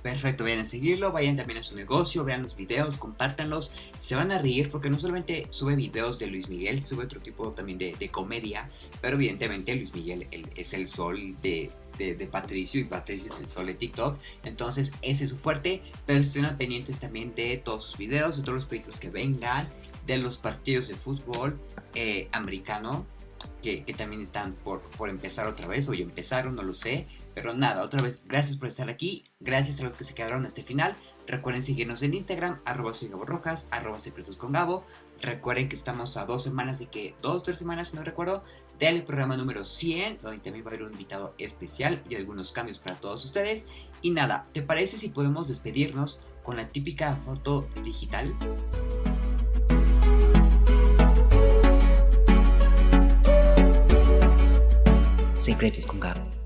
Perfecto, 0.04 0.44
vayan 0.44 0.60
a 0.60 0.66
seguirlo, 0.66 1.14
vayan 1.14 1.38
también 1.38 1.60
a 1.60 1.62
su 1.62 1.78
negocio, 1.78 2.26
vean 2.26 2.44
los 2.44 2.58
videos, 2.58 2.98
compártanlos, 2.98 3.72
se 3.98 4.16
van 4.16 4.34
a 4.34 4.38
reír 4.38 4.70
porque 4.70 4.90
no 4.90 5.00
solamente 5.00 5.48
sube 5.50 5.78
videos 5.78 6.20
de 6.20 6.28
Luis 6.28 6.50
Miguel, 6.50 6.84
sube 6.84 7.06
otro 7.06 7.22
tipo 7.22 7.52
también 7.52 7.78
de, 7.78 8.10
comedia, 8.12 8.68
pero 9.02 9.16
evidentemente 9.16 9.74
Luis 9.74 9.94
Miguel 9.94 10.28
es 10.58 10.74
el 10.74 10.90
sol 10.90 11.38
de, 11.42 11.72
de, 11.98 12.28
Patricio 12.28 12.82
y 12.82 12.86
Patricio 12.86 13.32
es 13.32 13.40
el 13.40 13.48
sol 13.48 13.68
de 13.68 13.74
TikTok. 13.74 14.18
Entonces 14.44 14.92
ese 15.02 15.26
es 15.26 15.30
su 15.32 15.38
fuerte, 15.38 15.82
pero 16.06 16.22
estén 16.22 16.58
pendientes 16.58 17.00
también 17.00 17.34
de 17.36 17.58
todos 17.58 17.86
sus 17.86 17.98
videos, 17.98 18.38
de 18.38 18.44
todos 18.44 18.56
los 18.56 18.66
proyectos 18.66 19.00
que 19.00 19.10
vengan, 19.10 19.68
de 20.06 20.18
los 20.18 20.38
partidos 20.38 20.88
de 20.88 20.96
fútbol 20.96 21.60
eh, 21.96 22.28
americano 22.32 23.06
que, 23.62 23.82
también 23.98 24.22
están 24.22 24.54
por, 24.54 24.82
por 24.82 25.10
empezar 25.10 25.48
otra 25.48 25.68
vez, 25.68 25.88
o 25.88 25.94
ya 25.94 26.04
empezaron, 26.04 26.56
no 26.56 26.64
lo 26.64 26.74
sé. 26.74 27.08
Pero 27.34 27.54
nada, 27.54 27.82
otra 27.82 28.02
vez, 28.02 28.24
gracias 28.26 28.58
por 28.58 28.68
estar 28.68 28.90
aquí, 28.90 29.24
gracias 29.40 29.80
a 29.80 29.84
los 29.84 29.96
que 29.96 30.04
se 30.04 30.14
quedaron 30.14 30.46
hasta 30.46 30.62
el 30.62 30.68
final. 30.68 30.96
Recuerden 31.26 31.64
seguirnos 31.64 32.04
en 32.04 32.14
Instagram, 32.14 32.60
arroba 32.66 32.94
soy 32.94 33.10
Gabo 33.10 33.26
arroba 33.72 34.00
secretos 34.00 34.38
con 34.38 34.52
Gabo. 34.52 34.86
Recuerden 35.22 35.68
que 35.68 35.76
estamos 35.76 36.16
a 36.18 36.26
dos 36.26 36.44
semanas 36.44 36.80
de 36.80 36.88
que, 36.88 37.16
dos, 37.22 37.44
tres 37.44 37.58
semanas 37.58 37.90
si 37.90 37.96
no 37.96 38.04
recuerdo, 38.04 38.44
del 38.78 39.04
programa 39.04 39.36
número 39.38 39.64
100, 39.64 40.20
donde 40.22 40.40
también 40.40 40.66
va 40.66 40.72
a 40.72 40.74
haber 40.74 40.84
un 40.84 40.92
invitado 40.92 41.34
especial 41.38 42.02
y 42.10 42.16
algunos 42.16 42.52
cambios 42.52 42.80
para 42.80 43.00
todos 43.00 43.26
ustedes. 43.26 43.68
Y 44.02 44.12
nada, 44.12 44.46
¿te 44.52 44.62
parece 44.62 44.98
si 44.98 45.10
podemos 45.10 45.48
despedirnos 45.48 46.22
con 46.44 46.58
la 46.58 46.68
típica 46.68 47.16
foto 47.16 47.68
digital? 47.84 48.36
Secretos 55.38 55.86
con 55.86 56.00
Gabo. 56.00 56.43